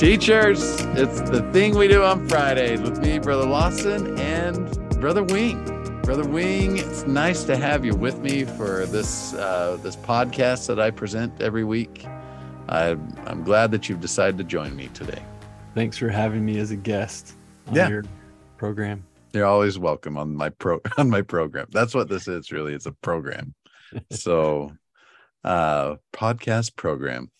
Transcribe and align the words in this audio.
Teachers, 0.00 0.80
it's 0.96 1.20
the 1.28 1.46
thing 1.52 1.76
we 1.76 1.86
do 1.86 2.02
on 2.02 2.26
Fridays 2.26 2.80
with 2.80 3.02
me, 3.02 3.18
Brother 3.18 3.44
Lawson, 3.46 4.18
and 4.18 4.70
Brother 4.98 5.22
Wing. 5.22 5.62
Brother 6.00 6.26
Wing, 6.26 6.78
it's 6.78 7.06
nice 7.06 7.44
to 7.44 7.54
have 7.54 7.84
you 7.84 7.94
with 7.94 8.18
me 8.20 8.44
for 8.44 8.86
this 8.86 9.34
uh, 9.34 9.76
this 9.82 9.96
podcast 9.96 10.66
that 10.68 10.80
I 10.80 10.90
present 10.90 11.42
every 11.42 11.64
week. 11.64 12.06
I, 12.70 12.96
I'm 13.26 13.44
glad 13.44 13.70
that 13.72 13.90
you've 13.90 14.00
decided 14.00 14.38
to 14.38 14.44
join 14.44 14.74
me 14.74 14.88
today. 14.94 15.22
Thanks 15.74 15.98
for 15.98 16.08
having 16.08 16.46
me 16.46 16.58
as 16.58 16.70
a 16.70 16.76
guest 16.76 17.34
on 17.68 17.74
Yeah. 17.74 17.88
your 17.90 18.04
program. 18.56 19.04
You're 19.34 19.44
always 19.44 19.78
welcome 19.78 20.16
on 20.16 20.34
my 20.34 20.48
pro 20.48 20.80
on 20.96 21.10
my 21.10 21.20
program. 21.20 21.66
That's 21.72 21.94
what 21.94 22.08
this 22.08 22.26
is 22.26 22.50
really. 22.50 22.72
It's 22.72 22.86
a 22.86 22.92
program. 22.92 23.54
So 24.12 24.72
uh 25.44 25.96
podcast 26.14 26.74
program. 26.76 27.30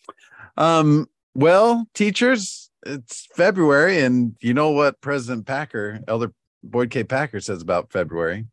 Um 0.58 1.08
well, 1.34 1.86
teachers, 1.94 2.70
it's 2.84 3.26
February 3.34 4.00
and 4.00 4.34
you 4.40 4.54
know 4.54 4.70
what 4.70 5.00
President 5.00 5.46
Packer, 5.46 6.00
Elder 6.08 6.32
Boyd 6.62 6.90
K. 6.90 7.04
Packer 7.04 7.40
says 7.40 7.62
about 7.62 7.92
February. 7.92 8.46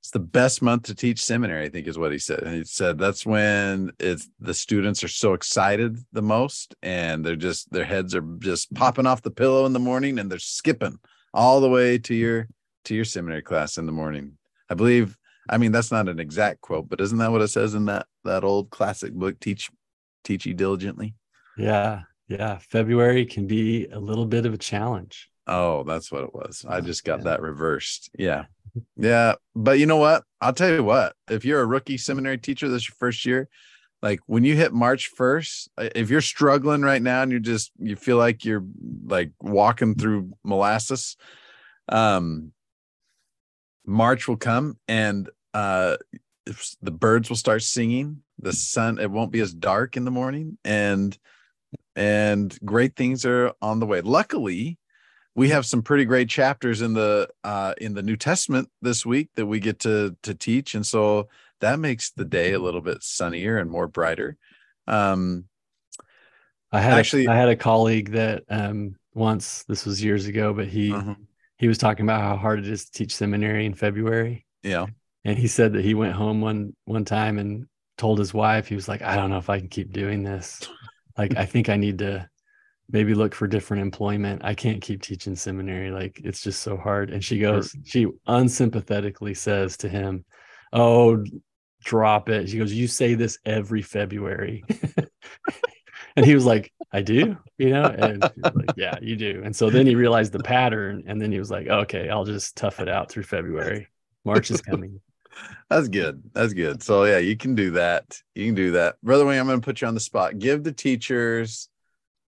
It's 0.00 0.10
the 0.10 0.20
best 0.20 0.62
month 0.62 0.84
to 0.84 0.94
teach 0.94 1.22
seminary, 1.22 1.66
I 1.66 1.68
think 1.68 1.88
is 1.88 1.98
what 1.98 2.12
he 2.12 2.18
said. 2.18 2.40
And 2.40 2.54
he 2.54 2.64
said 2.64 2.98
that's 2.98 3.26
when 3.26 3.90
it's 3.98 4.28
the 4.38 4.54
students 4.54 5.02
are 5.02 5.08
so 5.08 5.34
excited 5.34 5.98
the 6.12 6.22
most 6.22 6.74
and 6.82 7.24
they're 7.24 7.36
just 7.36 7.70
their 7.72 7.84
heads 7.84 8.14
are 8.14 8.24
just 8.38 8.72
popping 8.74 9.06
off 9.06 9.22
the 9.22 9.30
pillow 9.30 9.66
in 9.66 9.72
the 9.72 9.78
morning 9.80 10.18
and 10.18 10.30
they're 10.30 10.38
skipping 10.38 10.98
all 11.34 11.60
the 11.60 11.68
way 11.68 11.98
to 11.98 12.14
your 12.14 12.48
to 12.84 12.94
your 12.94 13.04
seminary 13.04 13.42
class 13.42 13.76
in 13.76 13.86
the 13.86 13.92
morning. 13.92 14.38
I 14.70 14.74
believe 14.74 15.18
I 15.50 15.58
mean 15.58 15.72
that's 15.72 15.90
not 15.90 16.08
an 16.08 16.20
exact 16.20 16.60
quote, 16.60 16.88
but 16.88 17.00
isn't 17.00 17.18
that 17.18 17.32
what 17.32 17.42
it 17.42 17.48
says 17.48 17.74
in 17.74 17.86
that 17.86 18.06
that 18.24 18.44
old 18.44 18.70
classic 18.70 19.12
book 19.12 19.40
teach 19.40 19.68
teach 20.22 20.46
ye 20.46 20.54
diligently? 20.54 21.14
Yeah. 21.58 22.02
Yeah. 22.28 22.58
February 22.58 23.24
can 23.26 23.46
be 23.46 23.86
a 23.86 23.98
little 23.98 24.26
bit 24.26 24.46
of 24.46 24.54
a 24.54 24.58
challenge. 24.58 25.28
Oh, 25.46 25.82
that's 25.84 26.12
what 26.12 26.24
it 26.24 26.34
was. 26.34 26.64
I 26.68 26.80
just 26.80 27.04
got 27.04 27.20
Yeah. 27.20 27.24
that 27.24 27.42
reversed. 27.42 28.10
Yeah. 28.18 28.44
Yeah. 28.96 29.34
But 29.54 29.78
you 29.78 29.86
know 29.86 29.96
what? 29.96 30.24
I'll 30.40 30.52
tell 30.52 30.70
you 30.70 30.84
what, 30.84 31.14
if 31.30 31.44
you're 31.44 31.60
a 31.60 31.66
rookie 31.66 31.96
seminary 31.96 32.38
teacher, 32.38 32.68
this 32.68 32.88
your 32.88 32.94
first 32.98 33.24
year, 33.24 33.48
like 34.02 34.20
when 34.26 34.44
you 34.44 34.54
hit 34.54 34.72
March 34.72 35.10
1st, 35.18 35.68
uh, 35.78 35.88
if 35.96 36.10
you're 36.10 36.20
struggling 36.20 36.82
right 36.82 37.02
now 37.02 37.22
and 37.22 37.32
you 37.32 37.40
just 37.40 37.72
you 37.78 37.96
feel 37.96 38.16
like 38.18 38.44
you're 38.44 38.64
like 39.06 39.32
walking 39.40 39.94
through 39.96 40.30
molasses, 40.44 41.16
um 41.88 42.52
March 43.86 44.28
will 44.28 44.36
come 44.36 44.78
and 44.86 45.30
uh 45.54 45.96
the 46.80 46.90
birds 46.90 47.28
will 47.28 47.36
start 47.36 47.62
singing, 47.62 48.22
the 48.38 48.52
sun, 48.52 48.98
it 48.98 49.10
won't 49.10 49.32
be 49.32 49.40
as 49.40 49.52
dark 49.52 49.96
in 49.96 50.04
the 50.04 50.10
morning, 50.10 50.58
and 50.64 51.18
and 51.98 52.56
great 52.64 52.94
things 52.96 53.26
are 53.26 53.52
on 53.60 53.80
the 53.80 53.86
way. 53.86 54.00
Luckily, 54.00 54.78
we 55.34 55.48
have 55.50 55.66
some 55.66 55.82
pretty 55.82 56.04
great 56.04 56.28
chapters 56.28 56.80
in 56.80 56.94
the 56.94 57.28
uh 57.44 57.74
in 57.80 57.94
the 57.94 58.02
New 58.02 58.16
Testament 58.16 58.68
this 58.82 59.04
week 59.04 59.30
that 59.36 59.46
we 59.46 59.60
get 59.60 59.80
to 59.80 60.16
to 60.22 60.34
teach 60.34 60.74
and 60.74 60.86
so 60.86 61.28
that 61.60 61.80
makes 61.80 62.10
the 62.12 62.24
day 62.24 62.52
a 62.52 62.58
little 62.58 62.80
bit 62.80 63.02
sunnier 63.02 63.58
and 63.58 63.70
more 63.70 63.88
brighter. 63.88 64.36
Um 64.86 65.44
I 66.70 66.80
had 66.80 66.94
Actually- 66.94 67.22
actually 67.22 67.28
I 67.28 67.36
had 67.36 67.48
a 67.48 67.56
colleague 67.56 68.12
that 68.12 68.44
um 68.48 68.94
once 69.14 69.64
this 69.64 69.84
was 69.84 70.02
years 70.02 70.26
ago, 70.26 70.52
but 70.54 70.68
he 70.68 70.92
uh-huh, 70.92 71.14
he 71.58 71.66
was 71.66 71.78
talking 71.78 72.06
about 72.06 72.20
how 72.22 72.36
hard 72.36 72.60
it 72.60 72.68
is 72.68 72.84
to 72.84 72.92
teach 72.92 73.14
seminary 73.14 73.66
in 73.66 73.74
February. 73.74 74.46
yeah. 74.62 74.86
And 75.24 75.36
he 75.36 75.48
said 75.48 75.72
that 75.72 75.84
he 75.84 75.94
went 75.94 76.14
home 76.14 76.40
one 76.40 76.74
one 76.84 77.04
time 77.04 77.38
and 77.38 77.66
told 77.96 78.18
his 78.20 78.32
wife, 78.32 78.68
he 78.68 78.76
was 78.76 78.86
like, 78.88 79.02
I 79.02 79.16
don't 79.16 79.30
know 79.30 79.38
if 79.38 79.50
I 79.50 79.58
can 79.58 79.68
keep 79.68 79.92
doing 79.92 80.22
this. 80.22 80.60
Like 81.18 81.36
I 81.36 81.44
think 81.44 81.68
I 81.68 81.76
need 81.76 81.98
to 81.98 82.28
maybe 82.90 83.14
look 83.14 83.34
for 83.34 83.46
different 83.46 83.82
employment. 83.82 84.42
I 84.44 84.54
can't 84.54 84.80
keep 84.80 85.02
teaching 85.02 85.36
seminary. 85.36 85.90
Like 85.90 86.20
it's 86.24 86.40
just 86.40 86.62
so 86.62 86.76
hard. 86.76 87.10
And 87.10 87.22
she 87.22 87.38
goes, 87.38 87.76
she 87.84 88.06
unsympathetically 88.26 89.34
says 89.34 89.76
to 89.78 89.88
him, 89.88 90.24
Oh, 90.72 91.24
drop 91.84 92.28
it. 92.28 92.48
She 92.48 92.58
goes, 92.58 92.72
You 92.72 92.86
say 92.86 93.14
this 93.14 93.38
every 93.44 93.82
February. 93.82 94.64
and 96.16 96.24
he 96.24 96.34
was 96.34 96.46
like, 96.46 96.72
I 96.92 97.02
do, 97.02 97.36
you 97.58 97.70
know? 97.70 97.84
And 97.84 98.22
like, 98.22 98.76
Yeah, 98.76 98.96
you 99.02 99.16
do. 99.16 99.42
And 99.44 99.54
so 99.54 99.68
then 99.68 99.86
he 99.86 99.94
realized 99.94 100.32
the 100.32 100.42
pattern. 100.42 101.04
And 101.06 101.20
then 101.20 101.32
he 101.32 101.38
was 101.38 101.50
like, 101.50 101.66
Okay, 101.66 102.08
I'll 102.08 102.24
just 102.24 102.56
tough 102.56 102.80
it 102.80 102.88
out 102.88 103.10
through 103.10 103.24
February. 103.24 103.88
March 104.24 104.50
is 104.50 104.62
coming. 104.62 105.00
That's 105.70 105.88
good. 105.88 106.22
That's 106.32 106.54
good. 106.54 106.82
So 106.82 107.04
yeah, 107.04 107.18
you 107.18 107.36
can 107.36 107.54
do 107.54 107.72
that. 107.72 108.20
You 108.34 108.46
can 108.46 108.54
do 108.54 108.70
that. 108.72 108.96
Brother 109.02 109.26
Wing, 109.26 109.38
I'm 109.38 109.46
going 109.46 109.60
to 109.60 109.64
put 109.64 109.80
you 109.80 109.88
on 109.88 109.94
the 109.94 110.00
spot. 110.00 110.38
Give 110.38 110.62
the 110.64 110.72
teachers 110.72 111.68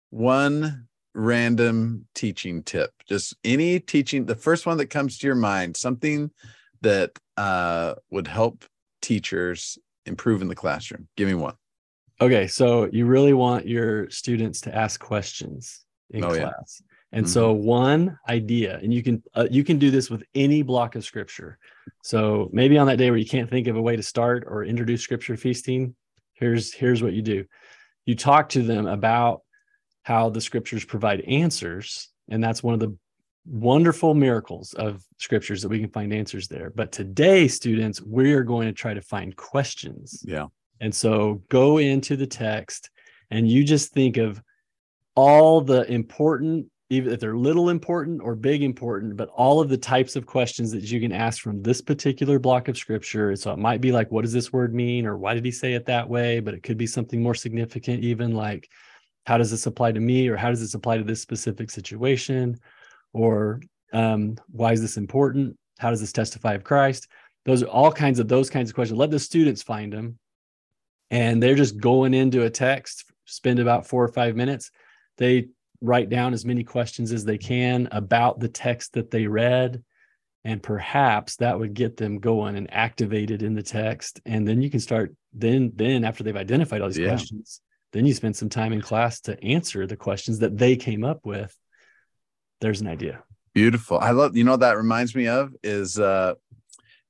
one 0.10 0.88
random 1.16 2.06
teaching 2.16 2.64
tip. 2.64 2.92
Just 3.08 3.36
any 3.44 3.80
teaching, 3.80 4.26
the 4.26 4.36
first 4.36 4.66
one 4.66 4.78
that 4.78 4.88
comes 4.88 5.18
to 5.20 5.28
your 5.28 5.36
mind, 5.36 5.78
something 5.78 6.32
that 6.82 7.12
uh 7.38 7.96
would 8.10 8.28
help 8.28 8.66
teachers 9.02 9.78
improve 10.06 10.42
in 10.42 10.48
the 10.48 10.56
classroom. 10.56 11.08
Give 11.16 11.28
me 11.28 11.34
one. 11.34 11.56
Okay, 12.22 12.48
so 12.48 12.90
you 12.92 13.06
really 13.06 13.34
want 13.34 13.68
your 13.68 14.10
students 14.10 14.62
to 14.62 14.76
ask 14.76 15.00
questions 15.00 15.86
in 16.10 16.24
Oh, 16.24 16.34
yeah. 16.34 16.50
class. 16.50 16.82
And 17.12 17.28
so 17.28 17.52
one 17.52 18.20
idea, 18.30 18.78
and 18.84 18.94
you 18.94 19.02
can 19.02 19.24
uh, 19.34 19.48
you 19.50 19.64
can 19.64 19.80
do 19.80 19.90
this 19.90 20.10
with 20.12 20.24
any 20.36 20.62
block 20.62 20.96
of 20.96 21.04
scripture. 21.04 21.58
So 22.04 22.50
maybe 22.54 22.78
on 22.78 22.86
that 22.88 22.98
day 22.98 23.10
where 23.10 23.18
you 23.18 23.26
can't 23.26 23.50
think 23.50 23.68
of 23.68 23.76
a 23.76 23.82
way 23.82 23.96
to 23.96 24.04
start 24.04 24.44
or 24.46 24.64
introduce 24.64 25.02
scripture 25.02 25.36
feasting, 25.36 25.96
here's 26.34 26.72
here's 26.72 27.02
what 27.02 27.14
you 27.14 27.24
do. 27.24 27.46
You 28.06 28.16
talk 28.16 28.50
to 28.50 28.62
them 28.62 28.86
about 28.86 29.42
how 30.04 30.30
the 30.30 30.42
scriptures 30.42 30.86
provide 30.86 31.22
answers, 31.22 32.10
and 32.30 32.44
that's 32.44 32.62
one 32.62 32.76
of 32.76 32.80
the 32.80 32.96
wonderful 33.46 34.14
miracles 34.14 34.74
of 34.74 35.04
scriptures 35.18 35.62
that 35.62 35.70
we 35.70 35.80
can 35.80 35.90
find 35.90 36.14
answers 36.14 36.48
there. 36.48 36.72
But 36.76 36.92
today, 36.92 37.48
students, 37.48 38.02
we're 38.02 38.44
going 38.44 38.68
to 38.68 38.74
try 38.74 38.94
to 38.94 39.02
find 39.02 39.36
questions. 39.36 40.24
Yeah. 40.26 40.48
And 40.80 40.94
so 40.94 41.42
go 41.50 41.78
into 41.80 42.16
the 42.16 42.28
text 42.28 42.90
and 43.32 43.50
you 43.50 43.64
just 43.64 43.92
think 43.92 44.18
of 44.18 44.42
all 45.16 45.62
the 45.62 45.90
important, 45.92 46.68
even 46.90 47.14
if 47.14 47.20
they're 47.20 47.36
little 47.36 47.70
important 47.70 48.20
or 48.22 48.36
big 48.36 48.64
important, 48.64 49.16
but 49.16 49.30
all 49.30 49.60
of 49.60 49.70
the 49.70 49.78
types 49.78 50.16
of 50.16 50.26
questions 50.26 50.72
that 50.72 50.90
you 50.90 51.00
can 51.00 51.12
ask 51.12 51.42
from 51.42 51.62
this 51.62 51.82
particular 51.82 52.40
block 52.40 52.68
of 52.68 52.78
scripture. 52.78 53.36
So 53.36 53.52
it 53.52 53.60
might 53.60 53.80
be 53.80 53.92
like, 53.92 54.10
what 54.12 54.24
does 54.24 54.34
this 54.34 54.52
word 54.52 54.74
mean? 54.74 55.06
Or 55.06 55.16
why 55.16 55.36
did 55.36 55.46
he 55.46 55.52
say 55.52 55.74
it 55.74 55.86
that 55.86 56.10
way? 56.10 56.40
But 56.40 56.56
it 56.56 56.64
could 56.64 56.78
be 56.78 56.88
something 56.88 57.22
more 57.22 57.36
significant, 57.36 58.04
even 58.04 58.34
like, 58.34 58.70
how 59.28 59.38
does 59.38 59.52
this 59.52 59.68
apply 59.68 59.92
to 59.92 60.00
me? 60.00 60.28
Or 60.30 60.36
how 60.36 60.50
does 60.50 60.62
this 60.62 60.74
apply 60.74 60.98
to 60.98 61.04
this 61.04 61.22
specific 61.22 61.70
situation? 61.70 62.60
Or 63.14 63.62
um, 63.94 64.38
why 64.52 64.72
is 64.72 64.82
this 64.82 64.98
important? 64.98 65.58
How 65.78 65.92
does 65.92 66.02
this 66.02 66.12
testify 66.12 66.54
of 66.54 66.64
Christ? 66.64 67.08
Those 67.46 67.62
are 67.62 67.68
all 67.68 67.92
kinds 67.92 68.18
of 68.20 68.28
those 68.28 68.50
kinds 68.50 68.72
of 68.72 68.76
questions. 68.76 68.98
Let 68.98 69.12
the 69.12 69.20
students 69.20 69.62
find 69.62 69.94
them 69.94 70.18
and 71.12 71.42
they're 71.42 71.56
just 71.56 71.80
going 71.80 72.16
into 72.16 72.44
a 72.44 72.50
text 72.50 73.06
spend 73.26 73.60
about 73.60 73.86
four 73.86 74.04
or 74.04 74.08
five 74.08 74.36
minutes 74.36 74.72
they 75.20 75.50
write 75.82 76.10
down 76.10 76.34
as 76.34 76.46
many 76.46 76.64
questions 76.64 77.12
as 77.12 77.24
they 77.26 77.38
can 77.38 77.88
about 77.92 78.40
the 78.40 78.50
text 78.50 78.94
that 78.94 79.12
they 79.12 79.28
read 79.28 79.82
and 80.46 80.62
perhaps 80.64 81.36
that 81.38 81.58
would 81.60 81.74
get 81.74 81.98
them 81.98 82.20
going 82.20 82.56
and 82.56 82.74
activated 82.74 83.44
in 83.44 83.54
the 83.56 83.64
text 83.64 84.20
and 84.26 84.48
then 84.48 84.62
you 84.62 84.70
can 84.70 84.80
start 84.80 85.14
then 85.34 85.72
then 85.76 86.04
after 86.04 86.24
they've 86.24 86.36
identified 86.36 86.82
all 86.82 86.88
these 86.88 86.98
Yeah. 86.98 87.08
questions 87.10 87.62
then 87.92 88.06
you 88.06 88.14
spend 88.14 88.36
some 88.36 88.50
time 88.50 88.72
in 88.74 88.82
class 88.82 89.20
to 89.22 89.42
answer 89.44 89.88
the 89.88 89.98
questions 89.98 90.40
that 90.40 90.58
they 90.58 90.76
came 90.76 91.04
up 91.04 91.26
with 91.26 91.56
there's 92.62 92.82
an 92.82 92.88
idea 92.88 93.24
Beautiful. 93.56 93.98
I 93.98 94.12
love, 94.12 94.38
you 94.38 94.44
know, 94.44 94.58
that 94.58 94.78
reminds 94.78 95.16
me 95.16 95.28
of 95.28 95.54
is 95.64 96.00
uh 96.00 96.36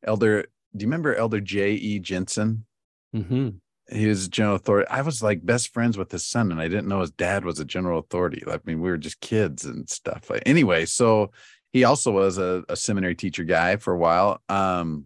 Elder, 0.03 0.44
do 0.75 0.84
you 0.84 0.88
remember 0.88 1.13
Elder 1.13 1.41
J.E. 1.41 2.00
Jensen? 2.00 2.66
hmm 3.13 3.50
he 3.91 4.07
was 4.07 4.25
a 4.25 4.29
general 4.29 4.55
authority. 4.55 4.89
I 4.89 5.01
was 5.01 5.23
like 5.23 5.45
best 5.45 5.73
friends 5.73 5.97
with 5.97 6.11
his 6.11 6.25
son, 6.25 6.51
and 6.51 6.61
I 6.61 6.67
didn't 6.67 6.88
know 6.88 7.01
his 7.01 7.12
dad 7.12 7.45
was 7.45 7.59
a 7.59 7.65
general 7.65 8.00
authority. 8.00 8.44
I 8.47 8.59
mean, 8.65 8.81
we 8.81 8.89
were 8.89 8.97
just 8.97 9.19
kids 9.19 9.65
and 9.65 9.89
stuff. 9.89 10.30
Anyway, 10.45 10.86
so 10.86 11.31
he 11.71 11.83
also 11.83 12.12
was 12.12 12.38
a, 12.38 12.63
a 12.69 12.75
seminary 12.75 13.15
teacher 13.15 13.44
guy 13.44 13.77
for 13.77 13.94
a 13.94 13.97
while. 13.97 14.41
Um, 14.50 15.06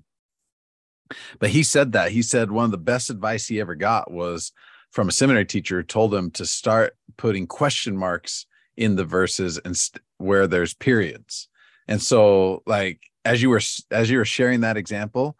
but 1.39 1.49
he 1.49 1.63
said 1.63 1.91
that 1.93 2.11
he 2.11 2.21
said 2.21 2.51
one 2.51 2.65
of 2.65 2.71
the 2.71 2.77
best 2.77 3.09
advice 3.09 3.47
he 3.47 3.59
ever 3.59 3.75
got 3.75 4.11
was 4.11 4.51
from 4.91 5.09
a 5.09 5.11
seminary 5.11 5.45
teacher 5.45 5.77
who 5.77 5.83
told 5.83 6.13
him 6.13 6.31
to 6.31 6.45
start 6.45 6.95
putting 7.17 7.47
question 7.47 7.97
marks 7.97 8.45
in 8.77 8.95
the 8.95 9.05
verses 9.05 9.59
and 9.59 9.77
st- 9.77 10.03
where 10.17 10.47
there's 10.47 10.73
periods. 10.73 11.47
And 11.87 12.01
so, 12.01 12.63
like 12.65 13.01
as 13.25 13.41
you 13.41 13.49
were 13.49 13.61
as 13.91 14.09
you 14.09 14.17
were 14.17 14.25
sharing 14.25 14.61
that 14.61 14.77
example, 14.77 15.37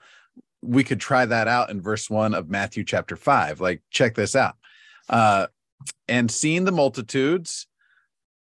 we 0.64 0.84
could 0.84 1.00
try 1.00 1.26
that 1.26 1.48
out 1.48 1.70
in 1.70 1.82
verse 1.82 2.10
one 2.10 2.34
of 2.34 2.50
Matthew 2.50 2.84
chapter 2.84 3.16
five. 3.16 3.60
Like, 3.62 3.82
check 3.92 4.16
this 4.16 4.36
out. 4.36 4.56
Uh, 5.10 5.48
and 6.08 6.32
seeing 6.32 6.66
the 6.66 6.72
multitudes, 6.72 7.68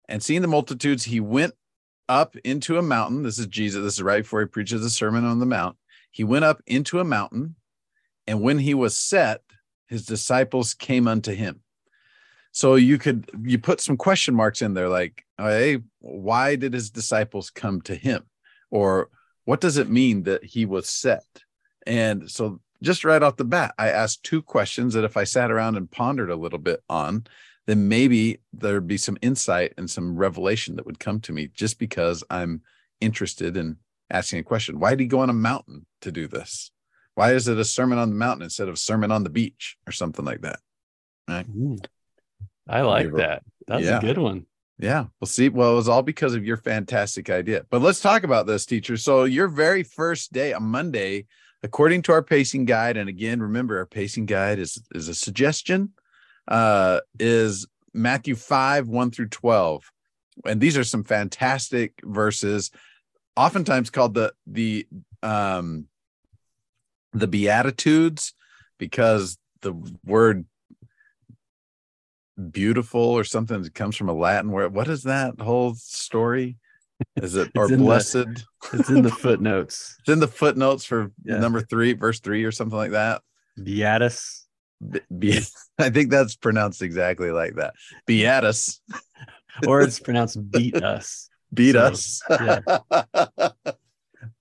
and 0.09 0.23
seeing 0.23 0.41
the 0.41 0.47
multitudes, 0.47 1.03
he 1.03 1.19
went 1.19 1.53
up 2.09 2.35
into 2.43 2.77
a 2.77 2.81
mountain. 2.81 3.23
This 3.23 3.37
is 3.39 3.47
Jesus. 3.47 3.83
This 3.83 3.93
is 3.95 4.01
right 4.01 4.23
before 4.23 4.41
he 4.41 4.47
preaches 4.47 4.81
the 4.81 4.89
Sermon 4.89 5.25
on 5.25 5.39
the 5.39 5.45
Mount. 5.45 5.77
He 6.11 6.23
went 6.23 6.45
up 6.45 6.61
into 6.65 6.99
a 6.99 7.03
mountain, 7.03 7.55
and 8.25 8.41
when 8.41 8.57
he 8.59 8.73
was 8.73 8.97
set, 8.97 9.41
his 9.87 10.05
disciples 10.05 10.73
came 10.73 11.07
unto 11.07 11.33
him. 11.33 11.61
so 12.51 12.75
you 12.75 12.97
could 12.97 13.29
you 13.43 13.59
put 13.59 13.79
some 13.81 13.97
question 13.97 14.33
marks 14.33 14.61
in 14.61 14.73
there 14.73 14.89
like 14.89 15.23
hey 15.37 15.79
why 15.99 16.55
did 16.55 16.73
his 16.73 16.89
disciples 16.89 17.49
come 17.51 17.81
to 17.81 17.95
him 17.95 18.23
or 18.71 19.09
what 19.45 19.61
does 19.61 19.77
it 19.77 19.89
mean 19.89 20.23
that 20.23 20.43
he 20.43 20.65
was 20.65 20.89
set 20.89 21.23
and 21.87 22.29
so 22.29 22.59
just 22.83 23.03
right 23.03 23.23
off 23.23 23.37
the 23.37 23.45
bat 23.45 23.73
i 23.79 23.89
asked 23.89 24.21
two 24.23 24.41
questions 24.41 24.93
that 24.93 25.03
if 25.03 25.17
i 25.17 25.23
sat 25.23 25.49
around 25.49 25.75
and 25.77 25.89
pondered 25.89 26.29
a 26.29 26.35
little 26.35 26.59
bit 26.59 26.83
on 26.89 27.25
then 27.65 27.87
maybe 27.87 28.39
there'd 28.53 28.87
be 28.87 28.97
some 28.97 29.17
insight 29.21 29.73
and 29.77 29.89
some 29.89 30.15
revelation 30.15 30.75
that 30.75 30.85
would 30.85 30.99
come 30.99 31.19
to 31.19 31.31
me 31.33 31.49
just 31.53 31.79
because 31.79 32.23
i'm 32.29 32.61
interested 33.01 33.57
in 33.57 33.77
asking 34.11 34.39
a 34.39 34.43
question 34.43 34.79
why 34.79 34.91
did 34.91 34.99
he 34.99 35.07
go 35.07 35.19
on 35.19 35.29
a 35.29 35.33
mountain 35.33 35.85
to 36.01 36.11
do 36.11 36.27
this 36.27 36.71
why 37.15 37.33
is 37.33 37.47
it 37.47 37.57
a 37.57 37.65
sermon 37.65 37.97
on 37.97 38.09
the 38.09 38.15
mountain 38.15 38.43
instead 38.43 38.67
of 38.67 38.75
a 38.75 38.77
sermon 38.77 39.11
on 39.11 39.23
the 39.23 39.29
beach 39.29 39.77
or 39.87 39.91
something 39.91 40.25
like 40.25 40.41
that 40.41 40.59
right. 41.27 41.45
I 42.69 42.81
like 42.81 43.13
that. 43.13 43.43
That's 43.67 43.83
Yeah. 43.85 43.97
a 43.97 44.01
good 44.01 44.17
one. 44.17 44.45
Yeah. 44.79 45.05
Well, 45.19 45.27
see, 45.27 45.49
well, 45.49 45.71
it 45.71 45.75
was 45.75 45.89
all 45.89 46.03
because 46.03 46.35
of 46.35 46.45
your 46.45 46.57
fantastic 46.57 47.29
idea. 47.29 47.65
But 47.69 47.81
let's 47.81 48.01
talk 48.01 48.23
about 48.23 48.45
this, 48.45 48.65
teacher. 48.65 48.97
So, 48.97 49.23
your 49.23 49.47
very 49.47 49.83
first 49.83 50.33
day 50.33 50.51
a 50.51 50.59
Monday, 50.59 51.25
according 51.63 52.03
to 52.03 52.11
our 52.11 52.23
pacing 52.23 52.65
guide, 52.65 52.97
and 52.97 53.09
again, 53.09 53.41
remember 53.41 53.77
our 53.77 53.85
pacing 53.85 54.25
guide 54.25 54.59
is 54.59 54.81
is 54.93 55.07
a 55.07 55.15
suggestion, 55.15 55.93
uh, 56.47 56.99
is 57.19 57.67
Matthew 57.93 58.35
5, 58.35 58.87
1 58.87 59.11
through 59.11 59.29
12. 59.29 59.91
And 60.45 60.61
these 60.61 60.77
are 60.77 60.83
some 60.83 61.03
fantastic 61.03 61.93
verses, 62.03 62.71
oftentimes 63.35 63.89
called 63.89 64.13
the 64.13 64.33
the 64.45 64.87
um 65.23 65.87
the 67.13 67.27
Beatitudes, 67.27 68.33
because 68.77 69.37
the 69.61 69.73
word 70.05 70.45
beautiful 72.51 73.01
or 73.01 73.23
something 73.23 73.63
that 73.63 73.73
comes 73.73 73.95
from 73.95 74.09
a 74.09 74.13
Latin 74.13 74.51
word. 74.51 74.73
What 74.73 74.87
is 74.87 75.03
that 75.03 75.39
whole 75.41 75.73
story? 75.75 76.57
Is 77.17 77.35
it 77.35 77.51
or 77.55 77.65
in 77.65 77.71
the- 77.79 77.85
blessed? 77.85 78.27
It's 78.73 78.89
in 78.89 79.01
the 79.03 79.11
footnotes. 79.11 79.95
it's 79.99 80.09
in 80.09 80.19
the 80.19 80.27
footnotes 80.27 80.83
for 80.85 81.11
Yeah. 81.23 81.39
number 81.39 81.61
three, 81.61 81.93
verse 81.93 82.19
three, 82.19 82.43
or 82.43 82.51
something 82.51 82.77
like 82.77 82.91
that. 82.91 83.21
Beatus. 83.61 84.45
Be- 84.87 85.01
be- 85.17 85.39
I 85.79 85.89
think 85.89 86.09
that's 86.11 86.35
pronounced 86.35 86.81
exactly 86.81 87.31
like 87.31 87.55
that. 87.55 87.73
Beatus, 88.07 88.79
Or 89.67 89.81
it's 89.81 89.99
pronounced 89.99 90.37
beat 90.51 90.75
us. 90.83 91.29
beat 91.53 91.73
So, 91.73 91.79
us. 91.79 92.21
yeah. 92.29 93.49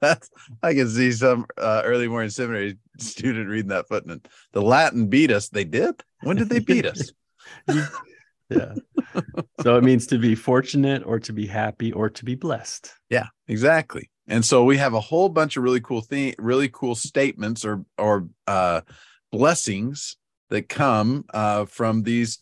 that's 0.01 0.29
I 0.63 0.75
can 0.75 0.89
see 0.89 1.13
some 1.13 1.47
uh, 1.57 1.83
early 1.85 2.07
morning 2.09 2.29
seminary 2.31 2.79
student 2.99 3.49
reading 3.49 3.69
that 3.69 3.89
footnote. 3.89 4.29
The 4.53 4.61
Latin 4.63 5.09
beat 5.09 5.31
us. 5.31 5.49
They 5.49 5.65
did. 5.65 6.03
When 6.23 6.37
did 6.37 6.49
they 6.51 6.59
beat 6.59 6.85
us? 6.87 7.13
Yeah. 8.49 8.75
so 9.63 9.77
it 9.77 9.85
means 9.85 10.07
to 10.09 10.19
be 10.19 10.35
fortunate 10.35 11.03
or 11.05 11.19
to 11.21 11.33
be 11.33 11.47
happy 11.47 11.93
or 11.93 12.11
to 12.11 12.25
be 12.25 12.35
blessed. 12.35 12.93
Yeah, 13.11 13.27
exactly. 13.49 14.11
And 14.29 14.45
so 14.45 14.65
we 14.65 14.77
have 14.77 14.95
a 14.95 15.01
whole 15.01 15.29
bunch 15.29 15.57
of 15.57 15.63
really 15.63 15.81
cool 15.81 16.01
thing, 16.01 16.35
really 16.39 16.69
cool 16.69 16.95
statements 16.95 17.65
or 17.65 17.85
or 17.99 18.29
uh, 18.47 18.83
blessings 19.33 20.17
that 20.51 20.69
come 20.69 21.25
uh, 21.33 21.65
from 21.65 22.03
these 22.03 22.39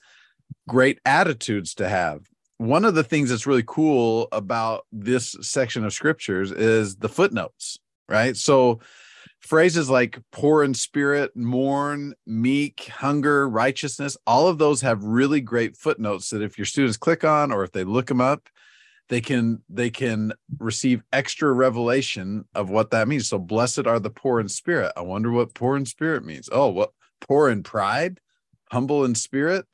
great 0.68 0.98
attitudes 1.04 1.74
to 1.74 1.88
have. 1.88 2.20
One 2.58 2.84
of 2.84 2.94
the 2.94 3.04
things 3.04 3.30
that's 3.30 3.46
really 3.46 3.64
cool 3.66 4.28
about 4.32 4.86
this 4.92 5.36
section 5.40 5.84
of 5.84 5.92
scriptures 5.92 6.52
is 6.52 6.96
the 6.96 7.08
footnotes, 7.08 7.78
right? 8.08 8.36
So 8.36 8.80
phrases 9.44 9.90
like 9.90 10.18
poor 10.32 10.64
in 10.64 10.72
spirit, 10.72 11.36
mourn, 11.36 12.14
meek, 12.26 12.88
hunger, 12.88 13.48
righteousness, 13.48 14.16
all 14.26 14.48
of 14.48 14.56
those 14.58 14.80
have 14.80 15.04
really 15.04 15.40
great 15.40 15.76
footnotes 15.76 16.30
that 16.30 16.42
if 16.42 16.56
your 16.56 16.64
students 16.64 16.96
click 16.96 17.24
on 17.24 17.52
or 17.52 17.62
if 17.62 17.70
they 17.70 17.84
look 17.84 18.06
them 18.06 18.22
up, 18.22 18.48
they 19.10 19.20
can 19.20 19.62
they 19.68 19.90
can 19.90 20.32
receive 20.58 21.02
extra 21.12 21.52
revelation 21.52 22.46
of 22.54 22.70
what 22.70 22.90
that 22.90 23.06
means. 23.06 23.28
So 23.28 23.38
blessed 23.38 23.86
are 23.86 24.00
the 24.00 24.08
poor 24.08 24.40
in 24.40 24.48
spirit. 24.48 24.92
I 24.96 25.02
wonder 25.02 25.30
what 25.30 25.52
poor 25.52 25.76
in 25.76 25.84
spirit 25.84 26.24
means. 26.24 26.48
Oh, 26.50 26.68
what 26.68 26.92
poor 27.20 27.50
in 27.50 27.62
pride, 27.62 28.20
humble 28.72 29.04
in 29.04 29.14
spirit, 29.14 29.66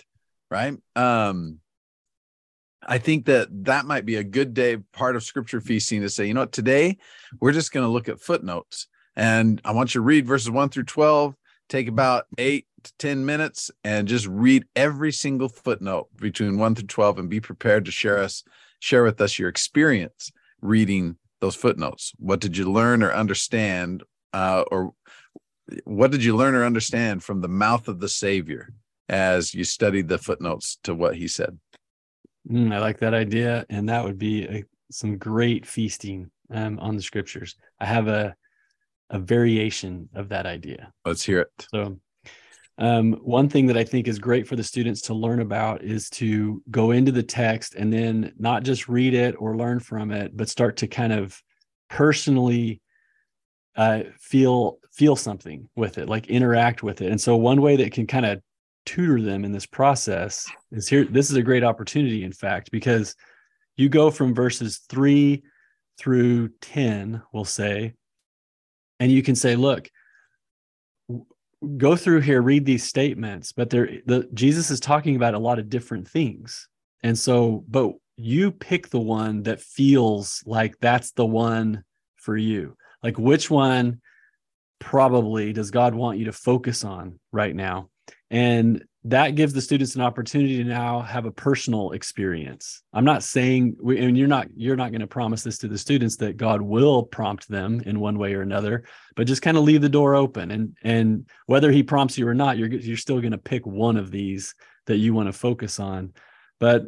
right? 0.50 0.76
Um 0.96 1.60
I 2.82 2.98
think 2.98 3.26
that 3.26 3.48
that 3.66 3.84
might 3.84 4.04
be 4.04 4.16
a 4.16 4.24
good 4.24 4.52
day 4.52 4.78
part 4.92 5.14
of 5.14 5.22
scripture 5.22 5.60
feasting 5.60 6.00
to 6.00 6.08
say, 6.08 6.26
you 6.26 6.34
know 6.34 6.40
what, 6.40 6.52
today 6.52 6.96
we're 7.38 7.52
just 7.52 7.72
going 7.72 7.84
to 7.84 7.92
look 7.92 8.08
at 8.08 8.20
footnotes. 8.20 8.88
And 9.16 9.60
I 9.64 9.72
want 9.72 9.94
you 9.94 10.00
to 10.00 10.04
read 10.04 10.26
verses 10.26 10.50
1 10.50 10.68
through 10.70 10.84
12, 10.84 11.34
take 11.68 11.88
about 11.88 12.26
8 12.38 12.66
to 12.84 12.92
10 12.98 13.26
minutes 13.26 13.70
and 13.84 14.08
just 14.08 14.26
read 14.26 14.64
every 14.74 15.12
single 15.12 15.48
footnote 15.48 16.08
between 16.16 16.58
1 16.58 16.74
through 16.74 16.86
12 16.86 17.18
and 17.18 17.28
be 17.28 17.40
prepared 17.40 17.84
to 17.84 17.90
share 17.90 18.18
us 18.18 18.44
share 18.82 19.04
with 19.04 19.20
us 19.20 19.38
your 19.38 19.50
experience 19.50 20.32
reading 20.62 21.16
those 21.40 21.54
footnotes. 21.54 22.12
What 22.18 22.40
did 22.40 22.56
you 22.56 22.70
learn 22.70 23.02
or 23.02 23.12
understand 23.12 24.02
uh, 24.32 24.64
or 24.70 24.94
what 25.84 26.10
did 26.10 26.24
you 26.24 26.36
learn 26.36 26.54
or 26.54 26.64
understand 26.64 27.22
from 27.22 27.40
the 27.40 27.48
mouth 27.48 27.88
of 27.88 28.00
the 28.00 28.08
Savior 28.08 28.72
as 29.08 29.54
you 29.54 29.64
studied 29.64 30.08
the 30.08 30.18
footnotes 30.18 30.78
to 30.84 30.94
what 30.94 31.16
he 31.16 31.28
said? 31.28 31.58
Mm, 32.50 32.72
I 32.72 32.78
like 32.78 32.98
that 32.98 33.14
idea. 33.14 33.66
And 33.68 33.88
that 33.88 34.04
would 34.04 34.18
be 34.18 34.44
a, 34.44 34.64
some 34.90 35.18
great 35.18 35.66
feasting 35.66 36.30
um, 36.50 36.78
on 36.78 36.96
the 36.96 37.02
scriptures. 37.02 37.56
I 37.78 37.86
have 37.86 38.08
a, 38.08 38.34
a 39.10 39.18
variation 39.18 40.08
of 40.14 40.28
that 40.30 40.46
idea. 40.46 40.92
Let's 41.04 41.22
hear 41.22 41.40
it. 41.40 41.66
So, 41.72 41.98
um, 42.78 43.12
one 43.22 43.48
thing 43.48 43.66
that 43.66 43.76
I 43.76 43.84
think 43.84 44.08
is 44.08 44.18
great 44.18 44.48
for 44.48 44.56
the 44.56 44.64
students 44.64 45.02
to 45.02 45.14
learn 45.14 45.40
about 45.40 45.82
is 45.82 46.08
to 46.10 46.62
go 46.70 46.92
into 46.92 47.12
the 47.12 47.22
text 47.22 47.74
and 47.74 47.92
then 47.92 48.32
not 48.38 48.62
just 48.62 48.88
read 48.88 49.12
it 49.12 49.34
or 49.38 49.56
learn 49.56 49.80
from 49.80 50.10
it, 50.10 50.34
but 50.34 50.48
start 50.48 50.78
to 50.78 50.86
kind 50.86 51.12
of 51.12 51.38
personally 51.90 52.80
uh, 53.76 54.04
feel 54.18 54.78
feel 54.92 55.16
something 55.16 55.68
with 55.76 55.98
it, 55.98 56.08
like 56.08 56.28
interact 56.28 56.82
with 56.82 57.02
it. 57.02 57.10
And 57.10 57.20
so, 57.20 57.36
one 57.36 57.60
way 57.60 57.76
that 57.76 57.92
can 57.92 58.06
kind 58.06 58.24
of 58.24 58.40
tutor 58.86 59.20
them 59.20 59.44
in 59.44 59.52
this 59.52 59.66
process 59.66 60.50
is 60.72 60.88
here. 60.88 61.04
This 61.04 61.30
is 61.30 61.36
a 61.36 61.42
great 61.42 61.64
opportunity, 61.64 62.24
in 62.24 62.32
fact, 62.32 62.70
because 62.70 63.14
you 63.76 63.88
go 63.88 64.10
from 64.10 64.34
verses 64.34 64.80
three 64.88 65.42
through 65.98 66.48
ten, 66.60 67.22
we'll 67.32 67.44
say, 67.44 67.94
and 69.00 69.10
you 69.10 69.22
can 69.22 69.34
say, 69.34 69.56
look 69.56 69.90
go 71.76 71.94
through 71.94 72.20
here 72.20 72.40
read 72.40 72.64
these 72.64 72.84
statements 72.84 73.52
but 73.52 73.68
there 73.68 73.98
the 74.06 74.26
jesus 74.32 74.70
is 74.70 74.80
talking 74.80 75.16
about 75.16 75.34
a 75.34 75.38
lot 75.38 75.58
of 75.58 75.68
different 75.68 76.08
things. 76.08 76.68
And 77.02 77.18
so 77.18 77.64
but 77.68 77.92
you 78.16 78.50
pick 78.52 78.88
the 78.90 79.00
one 79.00 79.42
that 79.44 79.60
feels 79.60 80.42
like 80.44 80.78
that's 80.80 81.12
the 81.12 81.24
one 81.24 81.84
for 82.16 82.36
you. 82.36 82.76
Like 83.02 83.18
which 83.18 83.50
one 83.50 84.00
probably 84.78 85.52
does 85.52 85.70
god 85.70 85.94
want 85.94 86.18
you 86.18 86.26
to 86.26 86.32
focus 86.32 86.84
on 86.84 87.18
right 87.32 87.54
now? 87.54 87.88
And 88.30 88.84
that 89.04 89.34
gives 89.34 89.54
the 89.54 89.62
students 89.62 89.94
an 89.94 90.02
opportunity 90.02 90.58
to 90.58 90.64
now 90.64 91.00
have 91.00 91.24
a 91.24 91.30
personal 91.30 91.92
experience. 91.92 92.82
I'm 92.92 93.04
not 93.04 93.22
saying 93.22 93.76
we, 93.80 93.98
and 93.98 94.16
you're 94.16 94.28
not 94.28 94.48
you're 94.54 94.76
not 94.76 94.90
going 94.90 95.00
to 95.00 95.06
promise 95.06 95.42
this 95.42 95.56
to 95.58 95.68
the 95.68 95.78
students 95.78 96.16
that 96.16 96.36
god 96.36 96.60
will 96.60 97.04
prompt 97.04 97.48
them 97.48 97.80
in 97.86 97.98
one 97.98 98.18
way 98.18 98.34
or 98.34 98.42
another 98.42 98.84
but 99.16 99.26
just 99.26 99.42
kind 99.42 99.56
of 99.56 99.64
leave 99.64 99.80
the 99.80 99.88
door 99.88 100.14
open. 100.14 100.50
And 100.50 100.76
and 100.82 101.26
whether 101.46 101.70
he 101.70 101.82
prompts 101.82 102.18
you 102.18 102.28
or 102.28 102.34
not 102.34 102.58
you're 102.58 102.68
you're 102.68 102.98
still 102.98 103.20
going 103.20 103.32
to 103.32 103.38
pick 103.38 103.66
one 103.66 103.96
of 103.96 104.10
these 104.10 104.54
that 104.86 104.98
you 104.98 105.14
want 105.14 105.28
to 105.28 105.32
focus 105.32 105.80
on. 105.80 106.12
But 106.58 106.82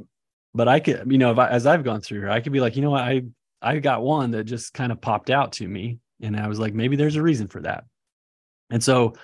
but 0.54 0.68
i 0.68 0.80
could 0.80 1.10
you 1.10 1.16
know 1.16 1.32
I, 1.32 1.48
as 1.48 1.66
i've 1.66 1.82
gone 1.82 2.02
through 2.02 2.20
here 2.20 2.28
i 2.28 2.40
could 2.40 2.52
be 2.52 2.60
like 2.60 2.76
you 2.76 2.82
know 2.82 2.90
what? 2.90 3.04
I 3.04 3.22
i 3.62 3.78
got 3.78 4.02
one 4.02 4.32
that 4.32 4.44
just 4.44 4.74
kind 4.74 4.92
of 4.92 5.00
popped 5.00 5.30
out 5.30 5.52
to 5.52 5.66
me 5.66 5.98
and 6.20 6.38
i 6.38 6.46
was 6.46 6.58
like 6.58 6.74
maybe 6.74 6.94
there's 6.94 7.16
a 7.16 7.22
reason 7.22 7.48
for 7.48 7.62
that. 7.62 7.84
And 8.68 8.84
so 8.84 9.14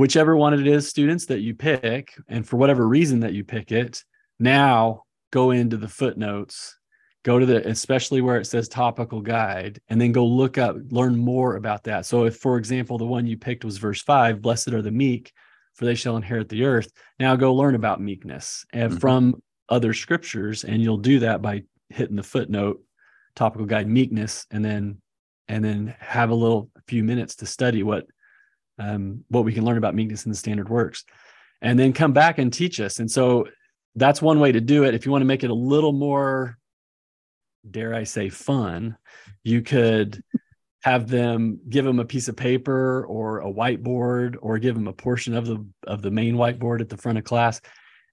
whichever 0.00 0.34
one 0.34 0.54
it 0.54 0.66
is 0.66 0.88
students 0.88 1.26
that 1.26 1.40
you 1.40 1.54
pick 1.54 2.14
and 2.28 2.48
for 2.48 2.56
whatever 2.56 2.88
reason 2.88 3.20
that 3.20 3.34
you 3.34 3.44
pick 3.44 3.70
it 3.70 4.02
now 4.38 5.02
go 5.30 5.50
into 5.50 5.76
the 5.76 5.86
footnotes 5.86 6.78
go 7.22 7.38
to 7.38 7.44
the 7.44 7.68
especially 7.68 8.22
where 8.22 8.38
it 8.38 8.46
says 8.46 8.66
topical 8.66 9.20
guide 9.20 9.78
and 9.90 10.00
then 10.00 10.10
go 10.10 10.24
look 10.24 10.56
up 10.56 10.74
learn 10.90 11.14
more 11.14 11.56
about 11.56 11.84
that 11.84 12.06
so 12.06 12.24
if 12.24 12.36
for 12.38 12.56
example 12.56 12.96
the 12.96 13.04
one 13.04 13.26
you 13.26 13.36
picked 13.36 13.62
was 13.62 13.76
verse 13.76 14.00
5 14.00 14.40
blessed 14.40 14.68
are 14.68 14.80
the 14.80 14.90
meek 14.90 15.32
for 15.74 15.84
they 15.84 15.94
shall 15.94 16.16
inherit 16.16 16.48
the 16.48 16.64
earth 16.64 16.90
now 17.18 17.36
go 17.36 17.52
learn 17.54 17.74
about 17.74 18.00
meekness 18.00 18.64
and 18.72 18.94
Mhm. 18.94 19.00
from 19.02 19.42
other 19.68 19.92
scriptures 19.92 20.64
and 20.64 20.80
you'll 20.82 20.96
do 20.96 21.18
that 21.18 21.42
by 21.42 21.62
hitting 21.90 22.16
the 22.16 22.22
footnote 22.22 22.82
topical 23.34 23.66
guide 23.66 23.86
meekness 23.86 24.46
and 24.50 24.64
then 24.64 24.96
and 25.46 25.62
then 25.62 25.94
have 25.98 26.30
a 26.30 26.34
little 26.34 26.70
few 26.86 27.04
minutes 27.04 27.36
to 27.36 27.44
study 27.44 27.82
what 27.82 28.06
um, 28.80 29.24
what 29.28 29.44
we 29.44 29.52
can 29.52 29.64
learn 29.64 29.78
about 29.78 29.94
meekness 29.94 30.24
in 30.24 30.30
the 30.30 30.36
standard 30.36 30.68
works 30.68 31.04
and 31.62 31.78
then 31.78 31.92
come 31.92 32.12
back 32.12 32.38
and 32.38 32.52
teach 32.52 32.80
us. 32.80 32.98
And 32.98 33.10
so 33.10 33.46
that's 33.94 34.22
one 34.22 34.40
way 34.40 34.52
to 34.52 34.60
do 34.60 34.84
it. 34.84 34.94
If 34.94 35.04
you 35.04 35.12
want 35.12 35.22
to 35.22 35.26
make 35.26 35.44
it 35.44 35.50
a 35.50 35.54
little 35.54 35.92
more 35.92 36.56
dare 37.68 37.94
i 37.94 38.04
say 38.04 38.28
fun 38.28 38.96
you 39.44 39.60
could 39.62 40.22
have 40.82 41.08
them 41.08 41.60
give 41.68 41.84
them 41.84 41.98
a 41.98 42.04
piece 42.04 42.28
of 42.28 42.36
paper 42.36 43.04
or 43.06 43.40
a 43.40 43.52
whiteboard 43.52 44.36
or 44.40 44.58
give 44.58 44.74
them 44.74 44.88
a 44.88 44.92
portion 44.92 45.34
of 45.34 45.46
the 45.46 45.64
of 45.86 46.00
the 46.00 46.10
main 46.10 46.36
whiteboard 46.36 46.80
at 46.80 46.88
the 46.88 46.96
front 46.96 47.18
of 47.18 47.24
class 47.24 47.60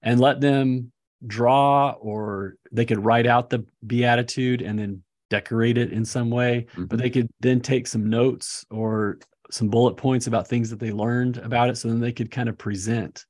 and 0.02 0.20
let 0.20 0.40
them 0.40 0.92
draw 1.26 1.90
or 1.98 2.56
they 2.70 2.84
could 2.84 3.02
write 3.02 3.26
out 3.26 3.48
the 3.48 3.64
beatitude 3.86 4.60
and 4.60 4.78
then 4.78 5.02
decorate 5.30 5.78
it 5.78 5.92
in 5.92 6.04
some 6.04 6.30
way. 6.30 6.66
Mm-hmm. 6.72 6.84
but 6.84 6.98
they 6.98 7.10
could 7.10 7.28
then 7.40 7.60
take 7.60 7.86
some 7.86 8.08
notes 8.08 8.64
or 8.70 9.18
some 9.50 9.68
bullet 9.68 9.96
points 9.96 10.26
about 10.26 10.46
things 10.48 10.70
that 10.70 10.78
they 10.78 10.92
learned 10.92 11.38
about 11.38 11.70
it 11.70 11.76
so 11.76 11.88
then 11.88 12.00
they 12.00 12.12
could 12.12 12.30
kind 12.30 12.48
of 12.48 12.58
present 12.58 13.24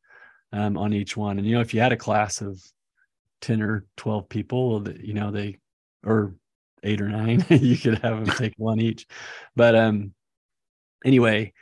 um, 0.52 0.76
on 0.76 0.92
each 0.92 1.16
one. 1.16 1.38
And 1.38 1.46
you 1.46 1.54
know 1.54 1.60
if 1.60 1.72
you 1.72 1.80
had 1.80 1.92
a 1.92 1.96
class 1.96 2.40
of 2.40 2.62
10 3.40 3.62
or 3.62 3.84
12 3.96 4.28
people 4.28 4.84
you 5.00 5.14
know 5.14 5.30
they 5.30 5.58
or 6.04 6.34
eight 6.82 7.00
or 7.00 7.08
nine 7.08 7.44
you 7.50 7.76
could 7.76 7.98
have 7.98 8.24
them 8.24 8.36
take 8.36 8.54
one 8.56 8.80
each. 8.80 9.06
But 9.54 9.74
um 9.76 10.12
anyway 11.04 11.52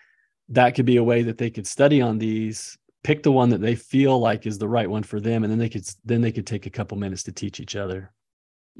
that 0.48 0.74
could 0.74 0.86
be 0.86 0.96
a 0.96 1.04
way 1.04 1.22
that 1.22 1.38
they 1.38 1.50
could 1.50 1.66
study 1.66 2.00
on 2.00 2.18
these 2.18 2.78
pick 3.02 3.22
the 3.22 3.32
one 3.32 3.50
that 3.50 3.60
they 3.60 3.74
feel 3.74 4.18
like 4.18 4.46
is 4.46 4.58
the 4.58 4.68
right 4.68 4.88
one 4.88 5.02
for 5.02 5.20
them 5.20 5.44
and 5.44 5.50
then 5.50 5.58
they 5.58 5.68
could 5.68 5.86
then 6.04 6.20
they 6.20 6.32
could 6.32 6.46
take 6.46 6.66
a 6.66 6.70
couple 6.70 6.96
minutes 6.96 7.22
to 7.24 7.32
teach 7.32 7.60
each 7.60 7.76
other 7.76 8.12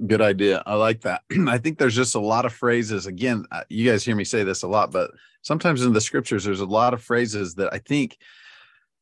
good 0.06 0.20
idea 0.20 0.62
i 0.66 0.74
like 0.74 1.00
that 1.00 1.22
i 1.48 1.58
think 1.58 1.78
there's 1.78 1.96
just 1.96 2.14
a 2.14 2.20
lot 2.20 2.44
of 2.44 2.52
phrases 2.52 3.06
again 3.06 3.44
uh, 3.52 3.62
you 3.68 3.90
guys 3.90 4.04
hear 4.04 4.16
me 4.16 4.24
say 4.24 4.42
this 4.44 4.62
a 4.62 4.68
lot 4.68 4.92
but 4.92 5.10
sometimes 5.42 5.82
in 5.82 5.92
the 5.92 6.00
scriptures 6.00 6.44
there's 6.44 6.60
a 6.60 6.66
lot 6.66 6.92
of 6.92 7.02
phrases 7.02 7.54
that 7.54 7.72
i 7.72 7.78
think 7.78 8.16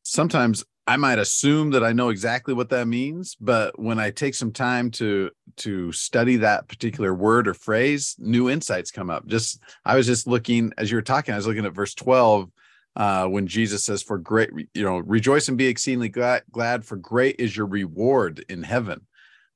sometimes 0.02 0.64
I 0.86 0.96
might 0.96 1.18
assume 1.18 1.70
that 1.70 1.82
I 1.82 1.92
know 1.92 2.10
exactly 2.10 2.52
what 2.52 2.68
that 2.68 2.86
means, 2.86 3.36
but 3.40 3.78
when 3.78 3.98
I 3.98 4.10
take 4.10 4.34
some 4.34 4.52
time 4.52 4.90
to 4.92 5.30
to 5.58 5.92
study 5.92 6.36
that 6.36 6.68
particular 6.68 7.14
word 7.14 7.48
or 7.48 7.54
phrase, 7.54 8.16
new 8.18 8.50
insights 8.50 8.90
come 8.90 9.08
up. 9.08 9.26
Just 9.26 9.62
I 9.84 9.96
was 9.96 10.06
just 10.06 10.26
looking 10.26 10.72
as 10.76 10.90
you 10.90 10.96
were 10.96 11.02
talking, 11.02 11.32
I 11.32 11.38
was 11.38 11.46
looking 11.46 11.64
at 11.64 11.72
verse 11.72 11.94
12 11.94 12.50
uh, 12.96 13.26
when 13.26 13.46
Jesus 13.46 13.82
says, 13.82 14.02
"For 14.02 14.18
great, 14.18 14.50
you 14.74 14.82
know, 14.82 14.98
rejoice 14.98 15.48
and 15.48 15.56
be 15.56 15.68
exceedingly 15.68 16.10
glad, 16.10 16.42
glad, 16.52 16.84
for 16.84 16.96
great 16.96 17.36
is 17.38 17.56
your 17.56 17.66
reward 17.66 18.44
in 18.50 18.62
heaven." 18.62 19.06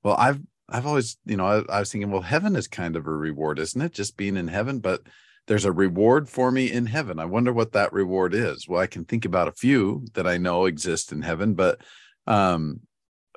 Well, 0.02 0.16
I've 0.18 0.40
I've 0.68 0.86
always, 0.86 1.16
you 1.24 1.36
know, 1.36 1.46
I, 1.46 1.76
I 1.76 1.80
was 1.80 1.90
thinking, 1.90 2.10
well, 2.10 2.20
heaven 2.20 2.56
is 2.56 2.68
kind 2.68 2.96
of 2.96 3.06
a 3.06 3.10
reward, 3.10 3.58
isn't 3.58 3.80
it? 3.80 3.92
Just 3.92 4.16
being 4.16 4.36
in 4.36 4.48
heaven, 4.48 4.80
but 4.80 5.02
there's 5.46 5.64
a 5.64 5.72
reward 5.72 6.28
for 6.28 6.50
me 6.50 6.70
in 6.70 6.86
heaven. 6.86 7.18
I 7.18 7.24
wonder 7.24 7.52
what 7.52 7.72
that 7.72 7.92
reward 7.92 8.34
is. 8.34 8.68
Well, 8.68 8.80
I 8.80 8.86
can 8.86 9.04
think 9.04 9.24
about 9.24 9.48
a 9.48 9.52
few 9.52 10.04
that 10.12 10.26
I 10.26 10.36
know 10.36 10.66
exist 10.66 11.10
in 11.10 11.22
heaven, 11.22 11.54
but 11.54 11.80
um, 12.26 12.80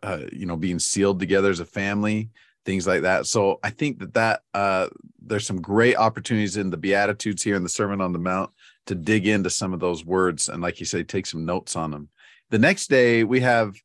uh, 0.03 0.23
you 0.31 0.45
know, 0.45 0.57
being 0.57 0.79
sealed 0.79 1.19
together 1.19 1.49
as 1.49 1.61
a 1.61 1.65
family, 1.65 2.29
things 2.65 2.85
like 2.85 3.03
that. 3.03 3.25
So 3.27 3.59
I 3.63 3.69
think 3.69 3.99
that 3.99 4.13
that 4.15 4.41
uh, 4.53 4.87
there's 5.23 5.47
some 5.47 5.61
great 5.61 5.95
opportunities 5.95 6.57
in 6.57 6.69
the 6.69 6.77
Beatitudes 6.77 7.43
here 7.43 7.55
in 7.55 7.63
the 7.63 7.69
Sermon 7.69 8.01
on 8.01 8.11
the 8.11 8.19
Mount 8.19 8.51
to 8.87 8.95
dig 8.95 9.27
into 9.27 9.49
some 9.49 9.73
of 9.73 9.79
those 9.79 10.03
words 10.03 10.49
and, 10.49 10.61
like 10.61 10.79
you 10.79 10.85
say, 10.85 11.03
take 11.03 11.25
some 11.25 11.45
notes 11.45 11.75
on 11.75 11.91
them. 11.91 12.09
The 12.49 12.59
next 12.59 12.89
day 12.89 13.23
we 13.23 13.39
have 13.39 13.75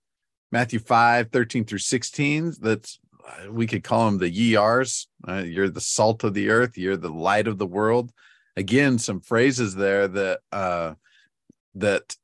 Matthew 0.51 0.79
5, 0.79 1.31
13 1.31 1.65
through 1.65 1.79
16. 1.79 2.55
That's 2.61 2.99
we 3.51 3.67
could 3.67 3.85
call 3.85 4.07
them 4.07 4.19
the 4.19 4.31
years. 4.31 5.09
Uh, 5.27 5.43
you're 5.45 5.69
the 5.69 5.81
salt 5.81 6.25
of 6.25 6.35
the 6.35 6.51
earth. 6.51 6.77
You're 6.77 6.97
the 6.97 7.09
light 7.09 7.49
of 7.49 7.59
the 7.59 7.67
world. 7.67 8.13
Again, 8.57 8.99
some 8.99 9.21
phrases 9.21 9.75
there 9.75 10.09
that 10.09 10.41
uh, 10.53 10.95
that 11.75 12.17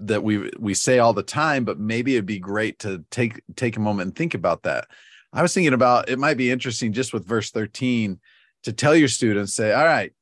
that 0.00 0.22
we 0.22 0.50
we 0.58 0.74
say 0.74 0.98
all 0.98 1.12
the 1.12 1.22
time, 1.22 1.64
but 1.64 1.78
maybe 1.78 2.14
it'd 2.14 2.26
be 2.26 2.38
great 2.38 2.78
to 2.80 3.04
take 3.10 3.40
take 3.54 3.76
a 3.76 3.80
moment 3.80 4.08
and 4.08 4.16
think 4.16 4.34
about 4.34 4.64
that. 4.64 4.88
I 5.32 5.42
was 5.42 5.54
thinking 5.54 5.74
about 5.74 6.08
it 6.08 6.18
might 6.18 6.36
be 6.36 6.50
interesting 6.50 6.92
just 6.92 7.12
with 7.12 7.26
verse 7.26 7.50
13 7.50 8.18
to 8.64 8.72
tell 8.72 8.96
your 8.96 9.08
students, 9.08 9.54
say, 9.54 9.72
all 9.72 9.84
right, 9.84 10.12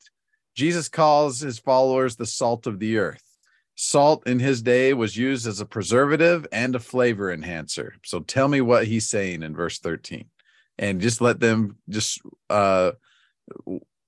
Jesus 0.54 0.88
calls 0.88 1.40
his 1.40 1.58
followers 1.58 2.16
the 2.16 2.26
salt 2.26 2.66
of 2.66 2.78
the 2.78 2.98
earth. 2.98 3.23
Salt 3.76 4.26
in 4.26 4.38
his 4.38 4.62
day 4.62 4.94
was 4.94 5.16
used 5.16 5.46
as 5.46 5.60
a 5.60 5.66
preservative 5.66 6.46
and 6.52 6.76
a 6.76 6.80
flavor 6.80 7.32
enhancer. 7.32 7.94
So 8.04 8.20
tell 8.20 8.48
me 8.48 8.60
what 8.60 8.86
he's 8.86 9.08
saying 9.08 9.42
in 9.42 9.54
verse 9.54 9.78
13 9.80 10.26
and 10.78 11.00
just 11.00 11.20
let 11.20 11.40
them 11.40 11.76
just 11.88 12.20
uh, 12.50 12.92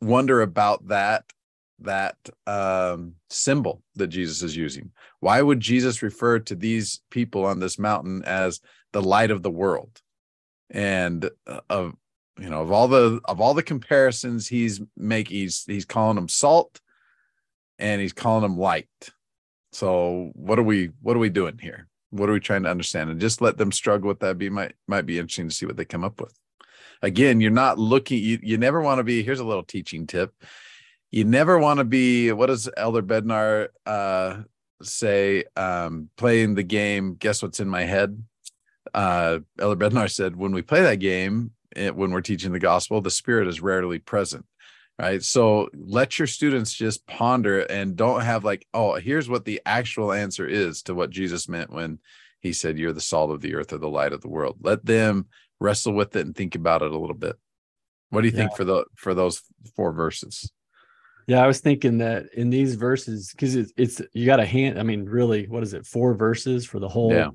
wonder 0.00 0.42
about 0.42 0.88
that 0.88 1.24
that 1.80 2.16
um, 2.46 3.14
symbol 3.28 3.82
that 3.96 4.06
Jesus 4.06 4.42
is 4.42 4.56
using. 4.56 4.92
Why 5.20 5.42
would 5.42 5.60
Jesus 5.60 6.02
refer 6.02 6.38
to 6.38 6.54
these 6.54 7.02
people 7.10 7.44
on 7.44 7.60
this 7.60 7.78
mountain 7.78 8.24
as 8.24 8.60
the 8.92 9.02
light 9.02 9.30
of 9.30 9.42
the 9.42 9.50
world? 9.50 10.00
And 10.70 11.28
uh, 11.46 11.60
of 11.68 11.94
you 12.38 12.48
know 12.48 12.62
of 12.62 12.72
all 12.72 12.88
the 12.88 13.20
of 13.26 13.40
all 13.40 13.54
the 13.54 13.62
comparisons 13.62 14.48
he's 14.48 14.80
making, 14.96 15.36
he's 15.36 15.64
he's 15.66 15.84
calling 15.84 16.16
them 16.16 16.28
salt 16.28 16.80
and 17.78 18.00
he's 18.00 18.12
calling 18.12 18.42
them 18.42 18.58
light 18.58 18.88
so 19.76 20.30
what 20.32 20.58
are 20.58 20.62
we 20.62 20.90
what 21.02 21.16
are 21.16 21.20
we 21.20 21.28
doing 21.28 21.58
here? 21.58 21.86
What 22.08 22.30
are 22.30 22.32
we 22.32 22.40
trying 22.40 22.62
to 22.62 22.70
understand? 22.70 23.10
And 23.10 23.20
just 23.20 23.42
let 23.42 23.58
them 23.58 23.70
struggle 23.70 24.08
with 24.08 24.20
that. 24.20 24.38
Be 24.38 24.48
might 24.48 24.72
might 24.88 25.04
be 25.04 25.18
interesting 25.18 25.50
to 25.50 25.54
see 25.54 25.66
what 25.66 25.76
they 25.76 25.84
come 25.84 26.02
up 26.02 26.18
with. 26.18 26.32
Again, 27.02 27.42
you're 27.42 27.50
not 27.50 27.78
looking. 27.78 28.22
You 28.22 28.38
you 28.42 28.56
never 28.56 28.80
want 28.80 29.00
to 29.00 29.04
be. 29.04 29.22
Here's 29.22 29.40
a 29.40 29.44
little 29.44 29.62
teaching 29.62 30.06
tip. 30.06 30.32
You 31.10 31.24
never 31.24 31.58
want 31.58 31.78
to 31.78 31.84
be. 31.84 32.32
What 32.32 32.46
does 32.46 32.70
Elder 32.74 33.02
Bednar 33.02 33.68
uh, 33.84 34.44
say? 34.80 35.44
Um, 35.56 36.08
playing 36.16 36.54
the 36.54 36.62
game. 36.62 37.16
Guess 37.16 37.42
what's 37.42 37.60
in 37.60 37.68
my 37.68 37.84
head? 37.84 38.22
Uh, 38.94 39.40
Elder 39.58 39.76
Bednar 39.90 40.10
said, 40.10 40.36
when 40.36 40.52
we 40.52 40.62
play 40.62 40.80
that 40.82 41.00
game, 41.00 41.50
it, 41.74 41.94
when 41.94 42.12
we're 42.12 42.22
teaching 42.22 42.52
the 42.52 42.58
gospel, 42.58 43.02
the 43.02 43.10
Spirit 43.10 43.46
is 43.46 43.60
rarely 43.60 43.98
present 43.98 44.46
right 44.98 45.22
so 45.22 45.68
let 45.74 46.18
your 46.18 46.26
students 46.26 46.72
just 46.72 47.06
ponder 47.06 47.60
and 47.60 47.96
don't 47.96 48.22
have 48.22 48.44
like 48.44 48.66
oh 48.74 48.94
here's 48.94 49.28
what 49.28 49.44
the 49.44 49.60
actual 49.66 50.12
answer 50.12 50.46
is 50.46 50.82
to 50.82 50.94
what 50.94 51.10
jesus 51.10 51.48
meant 51.48 51.70
when 51.70 51.98
he 52.40 52.52
said 52.52 52.78
you're 52.78 52.92
the 52.92 53.00
salt 53.00 53.30
of 53.30 53.40
the 53.40 53.54
earth 53.54 53.72
or 53.72 53.78
the 53.78 53.88
light 53.88 54.12
of 54.12 54.20
the 54.20 54.28
world 54.28 54.56
let 54.62 54.84
them 54.84 55.26
wrestle 55.60 55.92
with 55.92 56.14
it 56.16 56.26
and 56.26 56.34
think 56.34 56.54
about 56.54 56.82
it 56.82 56.92
a 56.92 56.98
little 56.98 57.16
bit 57.16 57.36
what 58.10 58.22
do 58.22 58.28
you 58.28 58.32
yeah. 58.32 58.40
think 58.40 58.56
for 58.56 58.64
the 58.64 58.84
for 58.94 59.14
those 59.14 59.42
four 59.74 59.92
verses 59.92 60.50
yeah 61.26 61.42
i 61.42 61.46
was 61.46 61.60
thinking 61.60 61.98
that 61.98 62.26
in 62.34 62.50
these 62.50 62.74
verses 62.74 63.30
because 63.32 63.54
it's, 63.54 63.72
it's 63.76 64.00
you 64.12 64.26
got 64.26 64.40
a 64.40 64.46
hand 64.46 64.78
i 64.78 64.82
mean 64.82 65.04
really 65.04 65.46
what 65.46 65.62
is 65.62 65.74
it 65.74 65.86
four 65.86 66.14
verses 66.14 66.64
for 66.64 66.78
the 66.78 66.88
whole 66.88 67.12
yeah. 67.12 67.28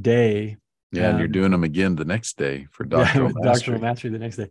day 0.00 0.56
yeah 0.92 1.04
um, 1.04 1.10
and 1.10 1.18
you're 1.18 1.26
um, 1.26 1.32
doing 1.32 1.50
them 1.50 1.64
again 1.64 1.94
the 1.94 2.04
next 2.04 2.36
day 2.36 2.66
for 2.70 2.84
doctrinal, 2.84 3.28
yeah, 3.28 3.34
mastery. 3.34 3.52
doctrinal 3.52 3.80
mastery 3.80 4.10
the 4.10 4.18
next 4.18 4.36
day 4.36 4.48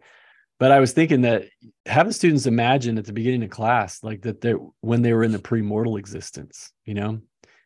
but 0.59 0.71
I 0.71 0.79
was 0.81 0.91
thinking 0.91 1.21
that 1.21 1.45
have 1.85 2.05
the 2.05 2.13
students 2.13 2.45
imagine 2.45 2.97
at 2.97 3.05
the 3.05 3.13
beginning 3.13 3.43
of 3.43 3.49
class, 3.49 4.03
like 4.03 4.21
that 4.23 4.41
they 4.41 4.51
when 4.81 5.01
they 5.01 5.13
were 5.13 5.23
in 5.23 5.31
the 5.31 5.39
pre-mortal 5.39 5.97
existence, 5.97 6.71
you 6.85 6.93
know, 6.93 7.21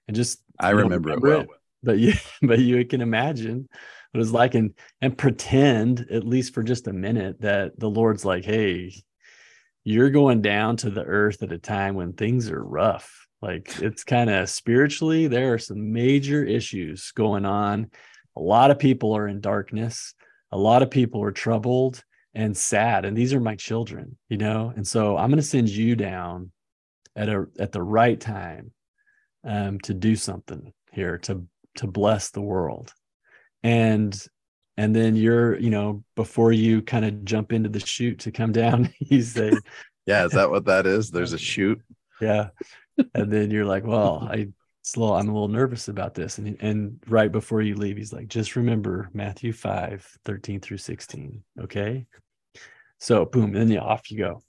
and 0.08 0.16
just 0.16 0.44
I 0.60 0.70
remember, 0.70 1.10
remember, 1.10 1.28
it 1.28 1.32
well. 1.32 1.42
It, 1.42 1.48
but 1.82 1.98
you 1.98 2.14
but 2.42 2.60
you 2.60 2.86
can 2.86 3.02
imagine 3.02 3.68
what 4.12 4.22
it's 4.22 4.32
like 4.32 4.54
and 4.54 4.76
and 5.02 5.18
pretend 5.18 6.06
at 6.12 6.24
least 6.24 6.54
for 6.54 6.62
just 6.62 6.88
a 6.88 6.94
minute 6.94 7.42
that 7.42 7.78
the 7.80 7.90
Lord's 7.90 8.24
like, 8.24 8.46
hey, 8.46 8.94
you're 9.84 10.12
going 10.12 10.42
down 10.42 10.78
to 10.78 10.92
the 10.92 11.04
earth 11.04 11.42
at 11.42 11.52
a 11.52 11.58
time 11.58 11.96
when 11.96 12.14
things 12.14 12.50
are 12.50 12.64
rough. 12.64 13.28
Like 13.42 13.82
it's 13.82 14.04
kind 14.04 14.30
of 14.30 14.50
spiritually, 14.50 15.28
there 15.28 15.54
are 15.54 15.60
some 15.60 15.92
major 15.92 16.44
issues 16.44 17.12
going 17.12 17.46
on. 17.46 17.90
A 18.38 18.40
lot 18.40 18.72
of 18.72 18.80
people 18.80 19.18
are 19.18 19.28
in 19.28 19.42
darkness. 19.42 20.14
A 20.52 20.58
lot 20.58 20.84
of 20.84 20.92
people 20.92 21.24
are 21.24 21.32
troubled 21.32 22.04
and 22.36 22.58
sad 22.58 23.06
and 23.06 23.16
these 23.16 23.34
are 23.34 23.40
my 23.40 23.56
children 23.56 24.18
you 24.30 24.38
know? 24.38 24.74
And 24.76 24.88
so 24.88 25.18
i'm 25.18 25.30
going 25.30 25.38
to 25.38 25.44
send 25.44 25.70
you 25.70 25.96
down 25.96 26.52
at 27.16 27.30
a 27.30 27.46
at 27.60 27.72
the 27.72 27.82
right 27.82 28.20
time 28.20 28.72
um, 29.44 29.80
to 29.82 29.94
do 29.94 30.16
something 30.16 30.74
here 30.92 31.18
to 31.20 31.46
to 31.76 31.88
bless 31.88 32.32
the 32.32 32.42
world. 32.42 32.94
And 33.64 34.20
and 34.78 34.96
then 34.96 35.16
you're 35.16 35.58
you 35.60 35.70
know 35.70 36.04
before 36.16 36.52
you 36.52 36.82
kind 36.82 37.06
of 37.06 37.24
jump 37.26 37.54
into 37.54 37.70
the 37.70 37.80
chute 37.80 38.20
to 38.20 38.32
come 38.32 38.52
down 38.52 38.92
you 39.00 39.22
say 39.22 39.52
yeah 40.06 40.26
is 40.26 40.32
that 40.32 40.50
what 40.50 40.66
that 40.66 40.86
is? 40.86 41.12
There's 41.12 41.34
a 41.34 41.38
chute? 41.52 41.82
Yeah. 42.22 42.50
And 43.14 43.32
then 43.32 43.52
you're 43.52 43.66
like 43.66 43.86
well 43.86 44.28
i 44.30 44.48
slow 44.84 45.14
i'm 45.14 45.28
a 45.28 45.34
little 45.34 45.48
nervous 45.48 45.88
about 45.88 46.14
this 46.14 46.38
and 46.38 46.56
and 46.60 47.00
right 47.08 47.32
before 47.32 47.62
you 47.62 47.76
leave 47.76 47.98
he's 47.98 48.14
like 48.14 48.28
just 48.28 48.56
remember 48.56 49.10
matthew 49.14 49.52
5 49.52 50.18
13 50.24 50.60
through 50.60 50.78
16 50.78 51.44
okay 51.62 52.06
so 53.04 53.26
boom, 53.26 53.52
then 53.52 53.70
yeah, 53.70 53.82
off 53.82 54.10
you 54.10 54.18
go. 54.18 54.42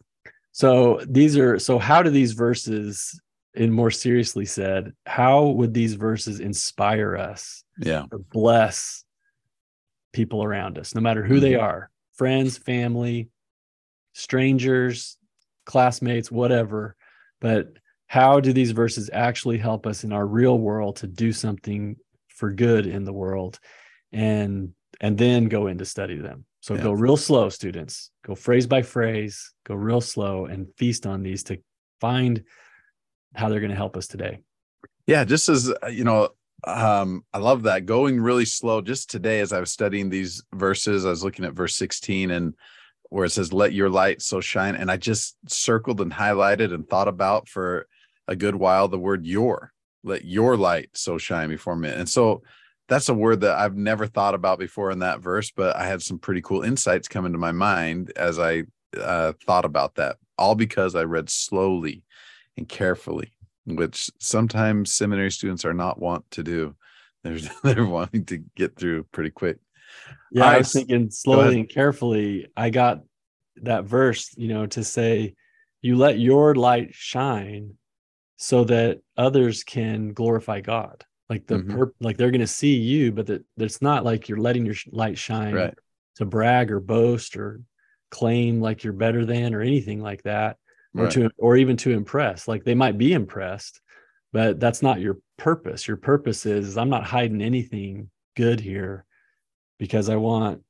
So 0.52 1.00
these 1.08 1.36
are 1.36 1.58
so 1.58 1.76
how 1.76 2.04
do 2.04 2.10
these 2.10 2.32
verses, 2.32 3.20
and 3.56 3.74
more 3.74 3.90
seriously 3.90 4.44
said, 4.44 4.92
how 5.06 5.46
would 5.46 5.74
these 5.74 5.94
verses 5.94 6.38
inspire 6.38 7.16
us? 7.16 7.64
Yeah. 7.78 8.04
bless 8.32 9.04
people 10.12 10.44
around 10.44 10.78
us, 10.78 10.94
no 10.94 11.00
matter 11.00 11.24
who 11.24 11.34
mm-hmm. 11.34 11.42
they 11.42 11.54
are, 11.56 11.90
friends, 12.12 12.56
family, 12.56 13.28
strangers, 14.12 15.18
classmates, 15.66 16.30
whatever. 16.30 16.94
But 17.40 17.72
how 18.06 18.40
do 18.40 18.52
these 18.52 18.72
verses 18.72 19.10
actually 19.12 19.58
help 19.58 19.86
us 19.86 20.04
in 20.04 20.12
our 20.12 20.26
real 20.26 20.58
world 20.58 20.96
to 20.96 21.06
do 21.06 21.32
something 21.32 21.96
for 22.28 22.50
good 22.50 22.86
in 22.86 23.04
the 23.04 23.12
world 23.12 23.58
and 24.12 24.72
and 25.00 25.18
then 25.18 25.46
go 25.46 25.66
in 25.66 25.78
to 25.78 25.84
study 25.84 26.18
them 26.18 26.44
so 26.64 26.76
yeah. 26.76 26.82
go 26.84 26.92
real 26.92 27.18
slow, 27.18 27.50
students. 27.50 28.10
Go 28.24 28.34
phrase 28.34 28.66
by 28.66 28.80
phrase, 28.80 29.52
go 29.66 29.74
real 29.74 30.00
slow 30.00 30.46
and 30.46 30.66
feast 30.78 31.04
on 31.04 31.22
these 31.22 31.42
to 31.42 31.58
find 32.00 32.42
how 33.34 33.50
they're 33.50 33.60
going 33.60 33.68
to 33.68 33.76
help 33.76 33.98
us 33.98 34.06
today. 34.06 34.38
Yeah, 35.06 35.24
just 35.24 35.50
as 35.50 35.70
uh, 35.70 35.88
you 35.88 36.04
know, 36.04 36.30
um, 36.66 37.22
I 37.34 37.38
love 37.38 37.64
that 37.64 37.84
going 37.84 38.18
really 38.18 38.46
slow. 38.46 38.80
Just 38.80 39.10
today, 39.10 39.40
as 39.40 39.52
I 39.52 39.60
was 39.60 39.72
studying 39.72 40.08
these 40.08 40.42
verses, 40.54 41.04
I 41.04 41.10
was 41.10 41.22
looking 41.22 41.44
at 41.44 41.52
verse 41.52 41.76
16 41.76 42.30
and 42.30 42.54
where 43.10 43.26
it 43.26 43.32
says, 43.32 43.52
Let 43.52 43.74
your 43.74 43.90
light 43.90 44.22
so 44.22 44.40
shine. 44.40 44.74
And 44.74 44.90
I 44.90 44.96
just 44.96 45.36
circled 45.46 46.00
and 46.00 46.10
highlighted 46.10 46.72
and 46.72 46.88
thought 46.88 47.08
about 47.08 47.46
for 47.46 47.86
a 48.28 48.36
good 48.36 48.54
while 48.54 48.88
the 48.88 48.98
word 48.98 49.26
your, 49.26 49.72
let 50.02 50.24
your 50.24 50.56
light 50.56 50.90
so 50.92 51.18
shine 51.18 51.48
before 51.48 51.76
me. 51.76 51.88
And 51.88 52.08
so 52.08 52.42
that's 52.88 53.08
a 53.08 53.14
word 53.14 53.40
that 53.40 53.58
I've 53.58 53.76
never 53.76 54.06
thought 54.06 54.34
about 54.34 54.58
before 54.58 54.90
in 54.90 54.98
that 55.00 55.20
verse, 55.20 55.50
but 55.50 55.76
I 55.76 55.86
had 55.86 56.02
some 56.02 56.18
pretty 56.18 56.42
cool 56.42 56.62
insights 56.62 57.08
come 57.08 57.24
into 57.26 57.38
my 57.38 57.52
mind 57.52 58.12
as 58.16 58.38
I 58.38 58.64
uh, 58.98 59.32
thought 59.46 59.64
about 59.64 59.94
that, 59.96 60.16
all 60.38 60.54
because 60.54 60.94
I 60.94 61.04
read 61.04 61.30
slowly 61.30 62.04
and 62.56 62.68
carefully, 62.68 63.32
which 63.64 64.10
sometimes 64.20 64.92
seminary 64.92 65.30
students 65.30 65.64
are 65.64 65.74
not 65.74 65.98
want 65.98 66.30
to 66.32 66.42
do. 66.42 66.74
They're, 67.22 67.38
they're 67.64 67.86
wanting 67.86 68.26
to 68.26 68.38
get 68.54 68.76
through 68.76 69.04
pretty 69.04 69.30
quick. 69.30 69.58
Yeah, 70.30 70.44
I 70.44 70.58
was 70.58 70.72
thinking 70.72 71.10
slowly 71.10 71.60
and 71.60 71.68
carefully. 71.68 72.48
I 72.56 72.70
got 72.70 73.00
that 73.62 73.84
verse, 73.84 74.34
you 74.36 74.48
know, 74.48 74.66
to 74.66 74.84
say, 74.84 75.34
You 75.80 75.96
let 75.96 76.18
your 76.18 76.54
light 76.54 76.90
shine 76.92 77.74
so 78.36 78.64
that 78.64 79.00
others 79.16 79.64
can 79.64 80.12
glorify 80.12 80.60
God 80.60 81.04
like 81.28 81.46
the 81.46 81.56
mm-hmm. 81.56 81.84
like 82.00 82.16
they're 82.16 82.30
going 82.30 82.40
to 82.40 82.46
see 82.46 82.74
you 82.74 83.12
but 83.12 83.26
that 83.26 83.44
it's 83.56 83.82
not 83.82 84.04
like 84.04 84.28
you're 84.28 84.38
letting 84.38 84.66
your 84.66 84.74
light 84.90 85.18
shine 85.18 85.54
right. 85.54 85.74
to 86.16 86.24
brag 86.24 86.70
or 86.70 86.80
boast 86.80 87.36
or 87.36 87.60
claim 88.10 88.60
like 88.60 88.84
you're 88.84 88.92
better 88.92 89.24
than 89.24 89.54
or 89.54 89.60
anything 89.60 90.00
like 90.00 90.22
that 90.22 90.56
or 90.94 91.04
right. 91.04 91.12
to 91.12 91.30
or 91.38 91.56
even 91.56 91.76
to 91.76 91.90
impress 91.90 92.46
like 92.46 92.64
they 92.64 92.74
might 92.74 92.98
be 92.98 93.12
impressed 93.12 93.80
but 94.32 94.60
that's 94.60 94.82
not 94.82 95.00
your 95.00 95.18
purpose 95.38 95.88
your 95.88 95.96
purpose 95.96 96.46
is 96.46 96.76
i'm 96.76 96.90
not 96.90 97.04
hiding 97.04 97.42
anything 97.42 98.10
good 98.36 98.60
here 98.60 99.04
because 99.78 100.08
i 100.08 100.16
want 100.16 100.62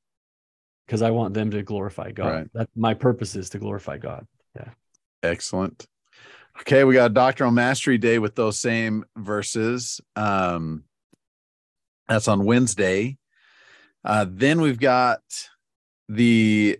because 0.85 1.01
i 1.01 1.11
want 1.11 1.33
them 1.33 1.51
to 1.51 1.61
glorify 1.61 2.11
god 2.11 2.27
right. 2.27 2.47
that 2.53 2.69
my 2.75 2.93
purpose 2.93 3.35
is 3.35 3.49
to 3.49 3.59
glorify 3.59 3.97
god 3.97 4.25
yeah 4.55 4.69
excellent 5.21 5.85
Okay, 6.61 6.83
we 6.83 6.93
got 6.93 7.11
a 7.11 7.13
doctrinal 7.13 7.51
mastery 7.51 7.97
day 7.97 8.17
with 8.17 8.35
those 8.35 8.57
same 8.57 9.05
verses. 9.17 9.99
Um, 10.15 10.83
that's 12.07 12.27
on 12.27 12.45
Wednesday. 12.45 13.17
Uh, 14.03 14.25
then 14.29 14.61
we've 14.61 14.79
got 14.79 15.21
the 16.07 16.79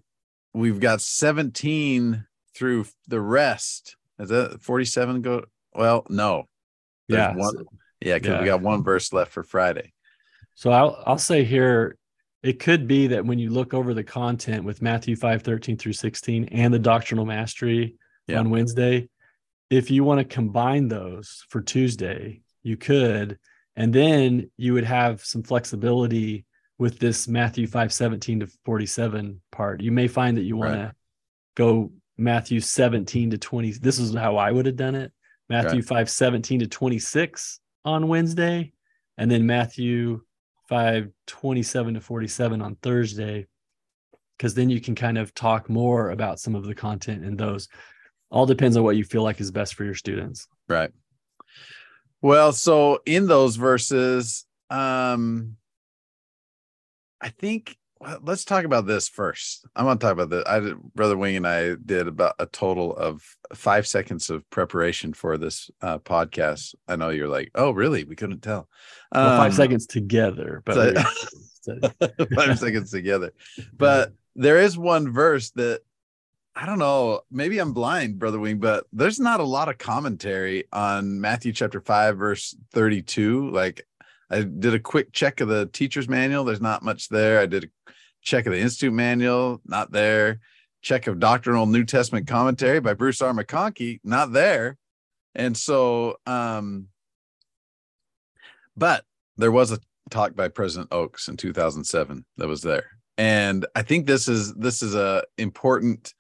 we've 0.53 0.79
got 0.79 1.01
17 1.01 2.25
through 2.55 2.85
the 3.07 3.19
rest. 3.19 3.97
Is 4.19 4.29
that 4.29 4.61
47 4.61 5.21
go? 5.21 5.43
Well, 5.73 6.05
no. 6.09 6.47
There's 7.09 7.19
yeah. 7.19 7.35
One, 7.35 7.55
yeah, 7.99 8.13
because 8.15 8.29
yeah. 8.29 8.39
we 8.39 8.45
got 8.45 8.61
one 8.61 8.83
verse 8.83 9.11
left 9.11 9.31
for 9.31 9.43
Friday. 9.43 9.93
So 10.53 10.71
I'll 10.71 11.03
I'll 11.05 11.17
say 11.17 11.43
here, 11.43 11.97
it 12.43 12.59
could 12.59 12.87
be 12.87 13.07
that 13.07 13.25
when 13.25 13.39
you 13.39 13.49
look 13.49 13.73
over 13.73 13.93
the 13.93 14.03
content 14.03 14.63
with 14.63 14.81
Matthew 14.81 15.15
5, 15.15 15.41
13 15.41 15.77
through 15.77 15.93
16 15.93 16.45
and 16.45 16.73
the 16.73 16.79
doctrinal 16.79 17.25
mastery 17.25 17.95
yeah. 18.27 18.39
on 18.39 18.49
Wednesday, 18.49 19.09
if 19.75 19.91
you 19.91 20.03
want 20.03 20.19
to 20.19 20.35
combine 20.35 20.87
those 20.87 21.43
for 21.49 21.61
Tuesday, 21.61 22.41
you 22.63 22.77
could. 22.77 23.37
And 23.75 23.93
then 23.93 24.49
you 24.57 24.73
would 24.73 24.85
have 24.85 25.23
some 25.23 25.43
flexibility 25.43 26.45
with 26.77 26.99
this 26.99 27.27
Matthew 27.27 27.67
5 27.67 27.93
17 27.93 28.41
to 28.41 28.47
47 28.65 29.41
part. 29.51 29.81
You 29.81 29.91
may 29.91 30.07
find 30.07 30.37
that 30.37 30.43
you 30.43 30.57
want 30.57 30.75
right. 30.75 30.81
to 30.83 30.93
go 31.55 31.91
Matthew 32.17 32.59
17 32.59 33.31
to 33.31 33.37
20. 33.37 33.71
This 33.73 33.99
is 33.99 34.15
how 34.15 34.37
I 34.37 34.51
would 34.51 34.65
have 34.65 34.77
done 34.77 34.95
it 34.95 35.11
Matthew 35.49 35.79
right. 35.79 35.85
5 35.85 36.09
17 36.09 36.59
to 36.61 36.67
26 36.67 37.59
on 37.83 38.07
Wednesday, 38.07 38.73
and 39.17 39.29
then 39.29 39.45
Matthew 39.45 40.21
5 40.69 41.09
27 41.27 41.93
to 41.95 42.01
47 42.01 42.61
on 42.61 42.75
Thursday. 42.81 43.47
Because 44.37 44.53
then 44.53 44.69
you 44.69 44.81
can 44.81 44.95
kind 44.95 45.17
of 45.17 45.33
talk 45.33 45.69
more 45.69 46.09
about 46.09 46.41
some 46.41 46.55
of 46.55 46.65
the 46.65 46.75
content 46.75 47.23
in 47.23 47.37
those 47.37 47.69
all 48.35 48.45
depends 48.45 48.75
on 48.75 48.83
what 48.83 48.97
you 48.97 49.05
feel 49.05 49.23
like 49.23 49.39
is 49.39 49.49
best 49.49 49.75
for 49.75 49.85
your 49.85 49.93
students. 49.95 50.49
Right. 50.67 50.91
Well, 52.21 52.51
so 52.51 52.99
in 53.05 53.27
those 53.27 53.55
verses, 53.55 54.45
um, 54.69 55.55
I 57.21 57.29
think 57.29 57.77
well, 58.01 58.19
let's 58.21 58.43
talk 58.43 58.65
about 58.65 58.85
this 58.85 59.07
first. 59.07 59.65
I'm 59.73 59.85
going 59.85 59.97
to 59.97 60.03
talk 60.03 60.11
about 60.11 60.29
this. 60.29 60.43
I 60.45 60.59
did, 60.59 60.75
brother 60.93 61.15
Wing 61.15 61.37
and 61.37 61.47
I 61.47 61.75
did 61.75 62.09
about 62.09 62.35
a 62.37 62.45
total 62.45 62.93
of 62.97 63.23
five 63.53 63.87
seconds 63.87 64.29
of 64.29 64.47
preparation 64.49 65.13
for 65.13 65.37
this 65.37 65.71
uh, 65.81 65.99
podcast. 65.99 66.75
I 66.89 66.97
know 66.97 67.11
you're 67.11 67.29
like, 67.29 67.51
oh, 67.55 67.71
really? 67.71 68.03
We 68.03 68.17
couldn't 68.17 68.41
tell. 68.41 68.67
Um, 69.13 69.23
well, 69.23 69.37
five 69.37 69.51
um, 69.51 69.55
seconds 69.55 69.85
together, 69.87 70.61
but 70.65 70.97
five 72.35 72.59
seconds 72.59 72.91
together. 72.91 73.31
But 73.77 74.11
there 74.35 74.59
is 74.59 74.77
one 74.77 75.13
verse 75.13 75.51
that 75.51 75.79
I 76.55 76.65
don't 76.65 76.79
know. 76.79 77.21
Maybe 77.29 77.59
I'm 77.59 77.73
blind, 77.73 78.17
Brother 78.17 78.39
Wing, 78.39 78.59
but 78.59 78.85
there's 78.93 79.19
not 79.19 79.41
a 79.41 79.45
lot 79.45 79.67
of 79.67 79.77
commentary 79.77 80.63
on 80.71 81.19
Matthew 81.19 81.51
chapter 81.51 81.81
5, 81.81 82.17
verse 82.17 82.55
32. 82.71 83.51
Like 83.51 83.85
I 84.29 84.43
did 84.43 84.73
a 84.73 84.79
quick 84.79 85.11
check 85.11 85.41
of 85.41 85.49
the 85.49 85.65
teacher's 85.65 86.07
manual. 86.07 86.45
There's 86.45 86.61
not 86.61 86.81
much 86.81 87.09
there. 87.09 87.41
I 87.41 87.45
did 87.45 87.65
a 87.65 87.91
check 88.21 88.45
of 88.45 88.53
the 88.53 88.59
Institute 88.59 88.93
manual, 88.93 89.61
not 89.65 89.91
there. 89.91 90.39
Check 90.81 91.07
of 91.07 91.19
doctrinal 91.19 91.65
New 91.65 91.83
Testament 91.83 92.27
commentary 92.27 92.79
by 92.79 92.93
Bruce 92.93 93.21
R. 93.21 93.33
McConkie, 93.33 93.99
not 94.03 94.31
there. 94.31 94.77
And 95.33 95.57
so, 95.57 96.15
um, 96.25 96.87
but 98.77 99.03
there 99.35 99.51
was 99.51 99.73
a 99.73 99.79
talk 100.09 100.35
by 100.35 100.47
President 100.47 100.93
Oaks 100.93 101.27
in 101.27 101.35
2007 101.35 102.23
that 102.37 102.47
was 102.47 102.61
there. 102.61 102.85
And 103.17 103.65
I 103.75 103.81
think 103.81 104.05
this 104.05 104.27
is 104.27 104.53
this 104.53 104.81
is 104.81 104.95
a 104.95 105.23
important 105.37 106.13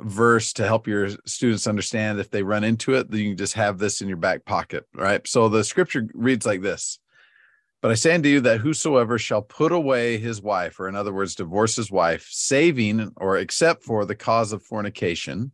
verse 0.00 0.52
to 0.54 0.66
help 0.66 0.86
your 0.86 1.10
students 1.26 1.66
understand 1.66 2.18
if 2.18 2.30
they 2.30 2.42
run 2.42 2.64
into 2.64 2.94
it, 2.94 3.10
then 3.10 3.20
you 3.20 3.30
can 3.30 3.36
just 3.36 3.54
have 3.54 3.78
this 3.78 4.00
in 4.00 4.08
your 4.08 4.16
back 4.16 4.44
pocket, 4.44 4.86
right? 4.94 5.26
So 5.26 5.48
the 5.48 5.64
scripture 5.64 6.08
reads 6.14 6.46
like 6.46 6.62
this 6.62 6.98
But 7.82 7.90
I 7.90 7.94
say 7.94 8.14
unto 8.14 8.28
you 8.28 8.40
that 8.42 8.60
whosoever 8.60 9.18
shall 9.18 9.42
put 9.42 9.72
away 9.72 10.18
his 10.18 10.42
wife, 10.42 10.80
or 10.80 10.88
in 10.88 10.96
other 10.96 11.12
words, 11.12 11.34
divorce 11.34 11.76
his 11.76 11.90
wife, 11.90 12.26
saving 12.30 13.12
or 13.16 13.38
except 13.38 13.84
for 13.84 14.04
the 14.04 14.16
cause 14.16 14.52
of 14.52 14.62
fornication. 14.62 15.52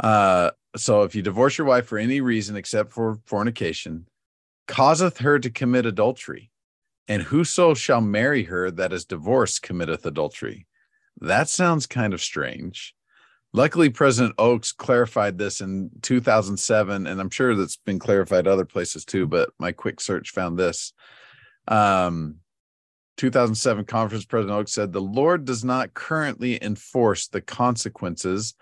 Uh, 0.00 0.50
so 0.76 1.02
if 1.02 1.14
you 1.14 1.22
divorce 1.22 1.58
your 1.58 1.66
wife 1.66 1.86
for 1.86 1.98
any 1.98 2.20
reason 2.20 2.56
except 2.56 2.92
for 2.92 3.18
fornication, 3.26 4.06
causeth 4.66 5.18
her 5.18 5.38
to 5.38 5.50
commit 5.50 5.86
adultery. 5.86 6.50
And 7.08 7.22
whoso 7.22 7.74
shall 7.74 8.00
marry 8.00 8.44
her 8.44 8.70
that 8.70 8.92
is 8.92 9.04
divorced 9.04 9.62
committeth 9.62 10.06
adultery. 10.06 10.66
That 11.20 11.48
sounds 11.48 11.86
kind 11.86 12.14
of 12.14 12.22
strange. 12.22 12.94
Luckily, 13.54 13.90
President 13.90 14.34
Oaks 14.38 14.72
clarified 14.72 15.36
this 15.36 15.60
in 15.60 15.90
2007, 16.00 17.06
and 17.06 17.20
I'm 17.20 17.30
sure 17.30 17.54
that's 17.54 17.76
been 17.76 17.98
clarified 17.98 18.46
other 18.46 18.64
places 18.64 19.04
too. 19.04 19.26
But 19.26 19.50
my 19.58 19.72
quick 19.72 20.00
search 20.00 20.30
found 20.30 20.58
this. 20.58 20.94
Um, 21.68 22.36
2007 23.18 23.84
conference, 23.84 24.24
President 24.24 24.58
Oaks 24.58 24.72
said, 24.72 24.92
The 24.92 25.00
Lord 25.00 25.44
does 25.44 25.64
not 25.64 25.92
currently 25.92 26.62
enforce 26.62 27.28
the 27.28 27.42
consequences 27.42 28.54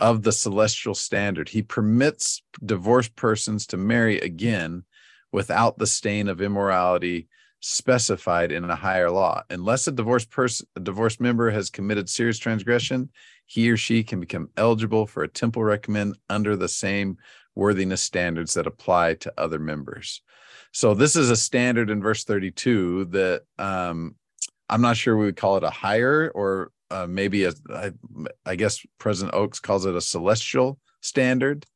of 0.00 0.22
the 0.22 0.32
celestial 0.32 0.94
standard. 0.94 1.50
He 1.50 1.62
permits 1.62 2.42
divorced 2.64 3.14
persons 3.16 3.66
to 3.68 3.76
marry 3.76 4.18
again 4.18 4.84
without 5.32 5.78
the 5.78 5.86
stain 5.86 6.28
of 6.28 6.40
immorality 6.40 7.28
specified 7.60 8.52
in 8.52 8.64
a 8.64 8.74
higher 8.74 9.10
law. 9.10 9.42
Unless 9.50 9.86
a 9.86 9.92
divorced 9.92 10.30
person, 10.30 10.66
a 10.76 10.80
divorced 10.80 11.20
member 11.20 11.50
has 11.50 11.68
committed 11.68 12.08
serious 12.08 12.38
transgression, 12.38 13.10
he 13.50 13.68
or 13.68 13.76
she 13.76 14.04
can 14.04 14.20
become 14.20 14.48
eligible 14.56 15.08
for 15.08 15.24
a 15.24 15.28
temple 15.28 15.64
recommend 15.64 16.16
under 16.28 16.54
the 16.54 16.68
same 16.68 17.16
worthiness 17.56 18.00
standards 18.00 18.54
that 18.54 18.68
apply 18.68 19.14
to 19.14 19.32
other 19.36 19.58
members. 19.58 20.22
So 20.72 20.94
this 20.94 21.16
is 21.16 21.30
a 21.30 21.36
standard 21.36 21.90
in 21.90 22.00
verse 22.00 22.22
32 22.22 23.06
that 23.06 23.42
um, 23.58 24.14
I'm 24.68 24.80
not 24.80 24.96
sure 24.96 25.16
we 25.16 25.24
would 25.24 25.36
call 25.36 25.56
it 25.56 25.64
a 25.64 25.70
higher 25.70 26.30
or 26.32 26.70
uh, 26.92 27.08
maybe 27.08 27.42
a, 27.42 27.52
I, 27.68 27.90
I 28.46 28.54
guess 28.54 28.86
President 28.98 29.34
Oaks 29.34 29.58
calls 29.58 29.84
it 29.84 29.96
a 29.96 30.00
celestial 30.00 30.78
standard 31.00 31.66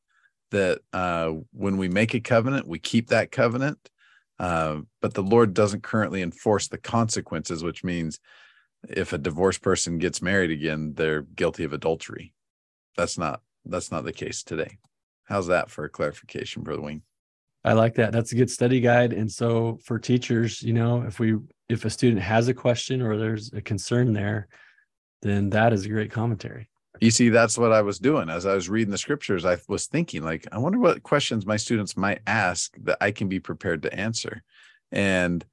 that 0.53 0.79
uh, 0.93 1.31
when 1.51 1.77
we 1.77 1.89
make 1.89 2.15
a 2.15 2.21
covenant, 2.21 2.69
we 2.69 2.79
keep 2.79 3.09
that 3.09 3.33
covenant. 3.33 3.91
Uh, 4.39 4.83
but 5.03 5.15
the 5.15 5.25
Lord 5.25 5.55
doesn't 5.55 5.83
currently 5.83 6.23
enforce 6.23 6.69
the 6.69 6.79
consequences, 6.79 7.65
which 7.65 7.83
means 7.83 8.21
if 8.89 9.13
a 9.13 9.19
divorced 9.19 9.63
person 9.63 9.99
gets 9.99 10.23
married 10.23 10.51
again, 10.51 10.95
they're 10.95 11.23
guilty 11.23 11.65
of 11.65 11.73
adultery. 11.73 12.33
That's 12.97 13.19
not 13.19 13.41
that's 13.65 13.91
not 13.91 14.05
the 14.05 14.13
case 14.13 14.43
today. 14.43 14.79
How's 15.25 15.47
that 15.47 15.71
for 15.71 15.85
a 15.85 15.89
clarification, 15.89 16.63
Brother 16.63 16.83
Wing? 16.83 17.03
I 17.65 17.73
like 17.73 17.95
that. 17.95 18.13
That's 18.13 18.33
a 18.33 18.37
good 18.37 18.51
study 18.51 18.81
guide. 18.81 19.15
And 19.15 19.31
so 19.33 19.79
for 19.85 19.99
teachers, 19.99 20.63
you 20.63 20.75
know, 20.75 21.03
if 21.03 21.19
we 21.19 21.37
if 21.71 21.85
a 21.87 21.91
student 21.91 22.21
has 22.21 22.49
a 22.49 22.55
question 22.55 23.01
or 23.01 23.17
there's 23.17 23.53
a 23.55 23.63
concern 23.63 24.13
there, 24.13 24.49
then 25.23 25.49
that 25.51 25.73
is 25.73 25.87
a 25.87 25.89
great 25.89 26.11
commentary. 26.11 26.69
you 27.01 27.11
see 27.11 27.29
that's 27.31 27.59
what 27.59 27.73
i 27.73 27.83
was 27.83 27.99
doing 27.99 28.29
as 28.31 28.47
i 28.47 28.55
was 28.55 28.69
reading 28.69 28.93
the 28.93 28.99
scriptures 28.99 29.45
i 29.45 29.57
was 29.69 29.87
thinking 29.87 30.23
like 30.23 30.47
i 30.53 30.59
wonder 30.59 30.79
what 30.79 31.03
questions 31.03 31.45
my 31.45 31.57
students 31.57 31.97
might 31.97 32.21
ask 32.27 32.77
that 32.83 32.99
i 33.01 33.11
can 33.11 33.29
be 33.29 33.41
prepared 33.41 33.83
to 33.83 33.93
answer 33.93 34.43
and 34.93 35.45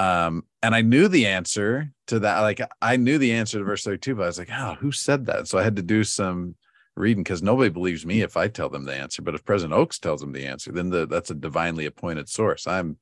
um 0.00 0.44
and 0.62 0.74
i 0.74 0.80
knew 0.80 1.08
the 1.08 1.26
answer 1.26 1.92
to 2.06 2.18
that 2.20 2.40
like 2.40 2.60
i 2.80 2.96
knew 2.96 3.18
the 3.18 3.32
answer 3.32 3.58
to 3.58 3.64
verse 3.64 3.84
32 3.84 4.14
but 4.14 4.22
i 4.22 4.26
was 4.26 4.38
like 4.38 4.50
oh 4.50 4.74
who 4.80 4.90
said 4.90 5.26
that? 5.26 5.46
So 5.46 5.58
i 5.58 5.62
had 5.62 5.76
to 5.76 5.82
do 5.82 6.04
some 6.04 6.54
reading 6.96 7.22
because 7.22 7.42
nobody 7.42 7.68
believes 7.68 8.06
me 8.06 8.22
if 8.22 8.36
i 8.36 8.48
tell 8.48 8.70
them 8.70 8.84
the 8.84 8.94
answer 8.94 9.20
but 9.20 9.34
if 9.34 9.44
president 9.44 9.78
oaks 9.78 9.98
tells 9.98 10.20
them 10.20 10.32
the 10.32 10.46
answer 10.46 10.72
then 10.72 10.88
the, 10.90 11.06
that's 11.06 11.30
a 11.30 11.34
divinely 11.34 11.86
appointed 11.86 12.28
source. 12.28 12.66
I'm 12.66 12.96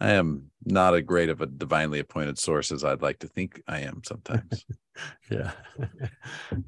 i 0.00 0.10
am 0.10 0.50
not 0.64 0.94
a 0.94 1.02
great 1.02 1.28
of 1.28 1.40
a 1.40 1.46
divinely 1.46 2.00
appointed 2.00 2.36
source 2.38 2.72
as 2.72 2.82
i'd 2.82 3.00
like 3.02 3.20
to 3.20 3.28
think 3.28 3.62
i 3.68 3.80
am 3.80 4.02
sometimes. 4.04 4.64
Yeah. 5.28 5.50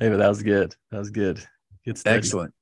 Hey 0.00 0.08
but 0.08 0.16
that 0.16 0.28
was 0.28 0.42
good. 0.42 0.74
That 0.90 0.98
was 0.98 1.10
good. 1.10 1.40
Good 1.84 1.96
study. 1.96 2.16
excellent. 2.16 2.54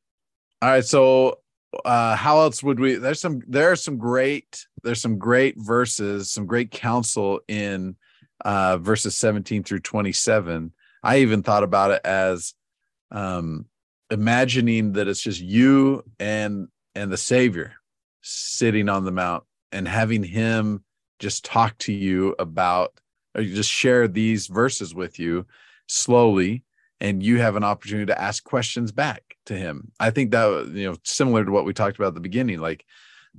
All 0.61 0.71
right 0.71 0.85
so 0.85 1.39
uh 1.85 2.17
how 2.17 2.41
else 2.41 2.63
would 2.63 2.79
we 2.79 2.95
there's 2.95 3.21
some 3.21 3.43
there 3.47 3.71
are 3.71 3.77
some 3.77 3.99
great 3.99 4.67
there's 4.83 5.01
some 5.01 5.19
great 5.19 5.55
verses 5.59 6.31
some 6.31 6.47
great 6.47 6.71
counsel 6.71 7.41
in 7.49 7.97
uh 8.45 8.77
verses 8.79 9.17
17 9.17 9.63
through 9.63 9.81
27 9.81 10.73
i 11.03 11.19
even 11.19 11.43
thought 11.43 11.63
about 11.63 11.91
it 11.91 12.01
as 12.05 12.55
um 13.11 13.67
imagining 14.11 14.93
that 14.93 15.09
it's 15.09 15.23
just 15.23 15.41
you 15.41 16.03
and 16.19 16.69
and 16.95 17.11
the 17.11 17.17
savior 17.17 17.75
sitting 18.23 18.89
on 18.89 19.05
the 19.05 19.13
mount 19.13 19.45
and 19.73 19.89
having 19.89 20.23
him 20.23 20.83
just 21.19 21.45
talk 21.45 21.77
to 21.79 21.93
you 21.93 22.35
about 22.39 22.93
or 23.35 23.43
just 23.43 23.71
share 23.71 24.07
these 24.07 24.47
verses 24.47 24.95
with 24.95 25.19
you 25.19 25.47
slowly 25.87 26.63
and 27.05 27.23
you 27.23 27.39
have 27.39 27.55
an 27.55 27.65
opportunity 27.65 28.07
to 28.07 28.21
ask 28.21 28.43
questions 28.45 28.91
back 28.91 29.37
to 29.45 29.55
him. 29.55 29.93
I 30.01 30.11
think 30.11 30.31
that 30.31 30.71
you 30.73 30.89
know 30.89 30.97
similar 31.05 31.45
to 31.45 31.53
what 31.53 31.67
we 31.67 31.75
talked 31.75 31.97
about 31.97 32.09
at 32.09 32.15
the 32.15 32.21
beginning 32.21 32.61
like 32.61 32.85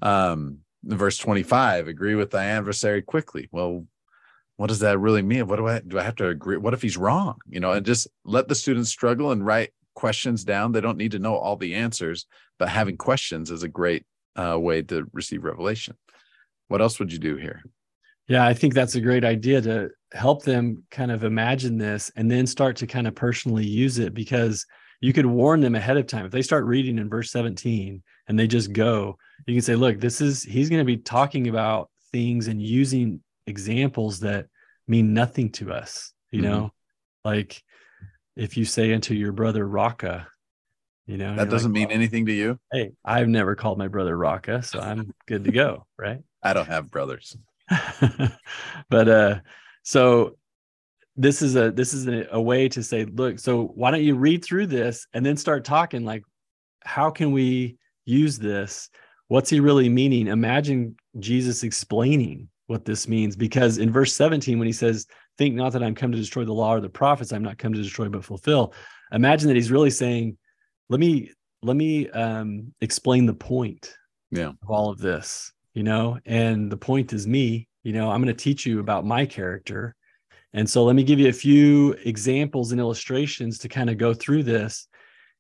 um 0.03 0.59
verse 0.83 1.17
25 1.17 1.87
agree 1.87 2.13
with 2.13 2.29
thy 2.29 2.45
adversary 2.45 3.01
quickly. 3.01 3.49
Well 3.51 3.87
what 4.57 4.67
does 4.67 4.79
that 4.79 4.99
really 4.99 5.23
mean? 5.23 5.47
What 5.47 5.55
do 5.55 5.67
i 5.67 5.79
do 5.79 5.97
i 5.97 6.03
have 6.03 6.15
to 6.17 6.27
agree? 6.27 6.57
What 6.57 6.75
if 6.75 6.81
he's 6.83 6.95
wrong? 6.95 7.37
You 7.49 7.59
know 7.59 7.71
and 7.71 7.85
just 7.85 8.07
let 8.23 8.47
the 8.47 8.55
students 8.55 8.91
struggle 8.91 9.31
and 9.31 9.43
write 9.43 9.71
questions 9.95 10.43
down. 10.43 10.71
They 10.71 10.81
don't 10.81 10.97
need 10.97 11.11
to 11.13 11.19
know 11.19 11.35
all 11.35 11.55
the 11.55 11.73
answers 11.73 12.27
but 12.59 12.69
having 12.69 12.97
questions 12.97 13.49
is 13.49 13.63
a 13.63 13.67
great 13.67 14.05
uh, 14.37 14.57
way 14.57 14.81
to 14.81 15.09
receive 15.11 15.43
revelation. 15.43 15.97
What 16.67 16.81
else 16.81 16.99
would 16.99 17.11
you 17.11 17.19
do 17.19 17.35
here? 17.35 17.63
Yeah 18.27 18.45
i 18.45 18.53
think 18.53 18.75
that's 18.75 18.95
a 18.95 19.01
great 19.01 19.23
idea 19.23 19.59
to 19.61 19.89
help 20.15 20.43
them 20.43 20.83
kind 20.89 21.11
of 21.11 21.23
imagine 21.23 21.77
this 21.77 22.11
and 22.15 22.31
then 22.31 22.47
start 22.47 22.77
to 22.77 22.87
kind 22.87 23.07
of 23.07 23.15
personally 23.15 23.65
use 23.65 23.99
it 23.99 24.13
because 24.13 24.65
you 25.01 25.13
could 25.13 25.25
warn 25.25 25.59
them 25.59 25.75
ahead 25.75 25.97
of 25.97 26.07
time. 26.07 26.25
If 26.25 26.31
they 26.31 26.41
start 26.41 26.65
reading 26.65 26.97
in 26.97 27.09
verse 27.09 27.31
17 27.31 28.01
and 28.27 28.39
they 28.39 28.47
just 28.47 28.73
go 28.73 29.17
you 29.45 29.53
can 29.53 29.61
say 29.61 29.75
look 29.75 29.99
this 29.99 30.21
is 30.21 30.43
he's 30.43 30.69
going 30.69 30.79
to 30.79 30.85
be 30.85 30.97
talking 30.97 31.47
about 31.47 31.89
things 32.11 32.47
and 32.47 32.61
using 32.61 33.21
examples 33.47 34.19
that 34.21 34.47
mean 34.87 35.13
nothing 35.13 35.51
to 35.51 35.71
us 35.71 36.13
you 36.31 36.41
mm-hmm. 36.41 36.51
know? 36.51 36.71
Like 37.23 37.61
if 38.35 38.57
you 38.57 38.65
say 38.65 38.93
unto 38.93 39.13
your 39.13 39.31
brother 39.31 39.67
Raca 39.67 40.27
you 41.05 41.17
know 41.17 41.35
that 41.35 41.49
doesn't 41.49 41.71
like, 41.71 41.79
mean 41.79 41.87
well, 41.89 41.95
anything 41.95 42.25
to 42.25 42.33
you? 42.33 42.59
hey 42.71 42.91
i've 43.03 43.27
never 43.27 43.55
called 43.55 43.77
my 43.77 43.87
brother 43.87 44.17
Raca 44.17 44.63
so 44.63 44.79
i'm 44.79 45.13
good 45.27 45.43
to 45.43 45.51
go 45.51 45.85
right? 45.97 46.21
I 46.43 46.53
don't 46.53 46.67
have 46.67 46.91
brothers. 46.91 47.35
But 48.89 49.09
uh 49.09 49.39
so 49.85 50.35
this 51.15 51.41
is 51.41 51.55
a 51.55 51.71
this 51.71 51.93
is 51.93 52.07
a, 52.07 52.27
a, 52.31 52.41
way 52.41 52.67
to 52.67 52.83
say 52.83 53.05
look 53.05 53.39
so 53.39 53.67
why 53.75 53.89
don't 53.89 54.03
you 54.03 54.15
read 54.15 54.43
through 54.43 54.67
this 54.67 55.07
and 55.13 55.25
then 55.25 55.37
start 55.37 55.63
talking 55.63 56.03
like 56.03 56.23
how 56.83 57.09
can 57.09 57.31
we 57.31 57.77
use 58.03 58.37
this? 58.37 58.89
What's 59.27 59.49
he 59.49 59.59
really 59.59 59.87
meaning? 59.87 60.27
Imagine 60.27 60.95
jesus 61.19 61.63
explaining 61.63 62.49
what 62.67 62.83
this 62.83 63.07
means 63.07 63.35
because 63.35 63.77
in 63.77 63.91
verse 63.91 64.13
17 64.15 64.57
when 64.57 64.65
he 64.65 64.73
says 64.73 65.05
think 65.37 65.53
not 65.53 65.71
that 65.71 65.83
i'm 65.83 65.93
come 65.93 66.11
to 66.11 66.17
destroy 66.17 66.43
the 66.43 66.51
law 66.51 66.73
or 66.73 66.79
the 66.81 66.89
prophets 66.89 67.31
i'm 67.31 67.43
not 67.43 67.59
come 67.59 67.71
to 67.71 67.81
destroy 67.81 68.09
but 68.09 68.25
fulfill 68.25 68.73
imagine 69.11 69.47
that 69.47 69.55
he's 69.55 69.71
really 69.71 69.91
saying 69.91 70.35
let 70.89 70.99
me 70.99 71.31
let 71.61 71.75
me 71.75 72.09
um, 72.09 72.73
explain 72.81 73.27
the 73.27 73.33
point 73.35 73.95
yeah. 74.31 74.47
of 74.47 74.69
all 74.69 74.89
of 74.89 74.97
this 74.97 75.53
you 75.75 75.83
know? 75.83 76.17
And 76.25 76.71
the 76.71 76.77
point 76.77 77.13
is 77.13 77.27
me 77.27 77.67
you 77.85 77.93
know 77.93 78.11
i'm 78.11 78.21
going 78.21 78.35
to 78.35 78.43
teach 78.43 78.65
you 78.65 78.79
about 78.81 79.05
my 79.05 79.25
character. 79.25 79.95
And 80.55 80.69
so 80.69 80.85
let 80.85 80.95
me 80.95 81.03
give 81.03 81.19
you 81.19 81.27
a 81.27 81.33
few 81.33 81.91
examples 82.05 82.71
and 82.71 82.79
illustrations 82.79 83.59
to 83.59 83.67
kind 83.67 83.89
of 83.89 83.97
go 83.97 84.13
through 84.13 84.43
this. 84.43 84.87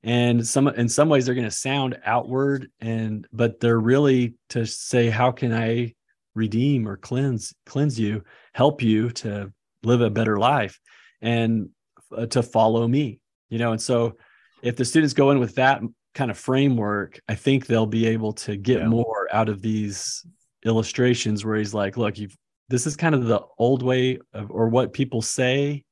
And 0.03 0.45
some 0.45 0.67
in 0.67 0.89
some 0.89 1.07
ways 1.07 1.25
they're 1.25 1.33
going 1.33 1.45
to 1.47 1.51
sound 1.51 1.97
outward 2.05 2.69
and 2.81 3.25
but 3.31 3.61
they're 3.61 3.79
really 3.79 4.35
to 4.49 4.65
say 4.65 5.09
how 5.09 5.31
can 5.31 5.51
i 5.51 5.95
redeem 6.35 6.87
or 6.87 6.97
cleanse 6.97 7.55
cleanse 7.65 7.99
you 7.99 8.23
help 8.53 8.83
you 8.83 9.09
to 9.09 9.51
live 9.83 10.01
a 10.01 10.09
better 10.09 10.37
life 10.37 10.79
and 11.21 11.69
uh, 12.15 12.27
to 12.27 12.43
follow 12.43 12.87
me 12.87 13.19
you 13.49 13.57
know? 13.57 13.71
And 13.71 13.81
so 13.81 14.17
if 14.61 14.75
the 14.75 14.85
students 14.85 15.13
go 15.13 15.31
in 15.31 15.39
with 15.39 15.55
that 15.55 15.81
kind 16.13 16.29
of 16.29 16.37
framework 16.37 17.19
i 17.27 17.35
think 17.35 17.65
they'll 17.65 17.87
be 17.87 18.05
able 18.05 18.33
to 18.33 18.57
get 18.57 18.81
yeah. 18.81 18.87
more 18.87 19.27
out 19.31 19.49
of 19.49 19.61
these 19.61 20.25
illustrations 20.65 21.45
where 21.45 21.55
he's 21.55 21.73
like, 21.73 21.97
look, 21.97 22.17
you've 22.17 22.35
this 22.69 22.87
is 22.87 22.95
kind 22.95 23.13
of 23.13 23.25
the 23.25 23.41
old 23.57 23.83
way 23.83 24.19
of 24.33 24.49
or 24.49 24.69
what 24.69 24.93
people 24.93 25.21
say, 25.21 25.83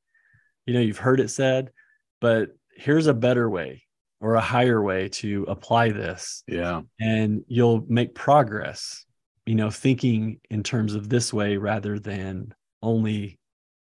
you 0.66 0.74
know, 0.74 0.80
you've 0.80 0.98
heard 0.98 1.20
it 1.20 1.30
said, 1.30 1.72
but 2.20 2.50
here's 2.76 3.08
a 3.08 3.14
better 3.14 3.50
way 3.50 3.84
or 4.20 4.36
a 4.36 4.42
higher 4.42 4.82
way 4.82 5.10
to 5.10 5.46
apply 5.48 5.90
this. 5.90 6.44
Yeah. 6.48 6.82
And 7.00 7.44
you'll 7.48 7.86
make 7.88 8.16
progress, 8.16 9.06
you 9.46 9.56
know, 9.56 9.70
thinking 9.70 10.40
in 10.50 10.64
terms 10.64 10.96
of 10.96 11.10
this 11.10 11.34
way 11.34 11.58
rather 11.58 12.00
than 12.00 12.54
only 12.82 13.38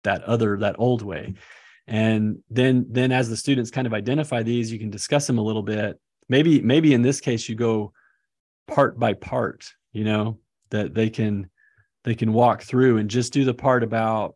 that 0.05 0.25
other 0.25 0.59
that 0.59 0.77
old 0.79 1.03
way. 1.03 1.35
And 1.87 2.39
then 2.51 2.87
then 2.91 3.13
as 3.13 3.29
the 3.29 3.37
students 3.37 3.71
kind 3.71 3.87
of 3.87 3.95
identify 3.95 4.43
these, 4.43 4.73
you 4.73 4.79
can 4.79 4.91
discuss 4.91 5.27
them 5.27 5.39
a 5.39 5.43
little 5.43 5.63
bit. 5.63 6.01
Maybe 6.29 6.61
maybe 6.61 6.95
in 6.95 7.03
this 7.03 7.21
case 7.21 7.49
you 7.49 7.55
go 7.55 7.93
part 8.67 8.99
by 8.99 9.13
part, 9.13 9.73
you 9.93 10.05
know, 10.05 10.39
that 10.73 10.93
they 10.95 11.09
can 11.09 11.49
they 12.05 12.15
can 12.15 12.33
walk 12.33 12.63
through 12.63 12.99
and 12.99 13.09
just 13.09 13.33
do 13.33 13.45
the 13.45 13.55
part 13.55 13.83
about 13.83 14.35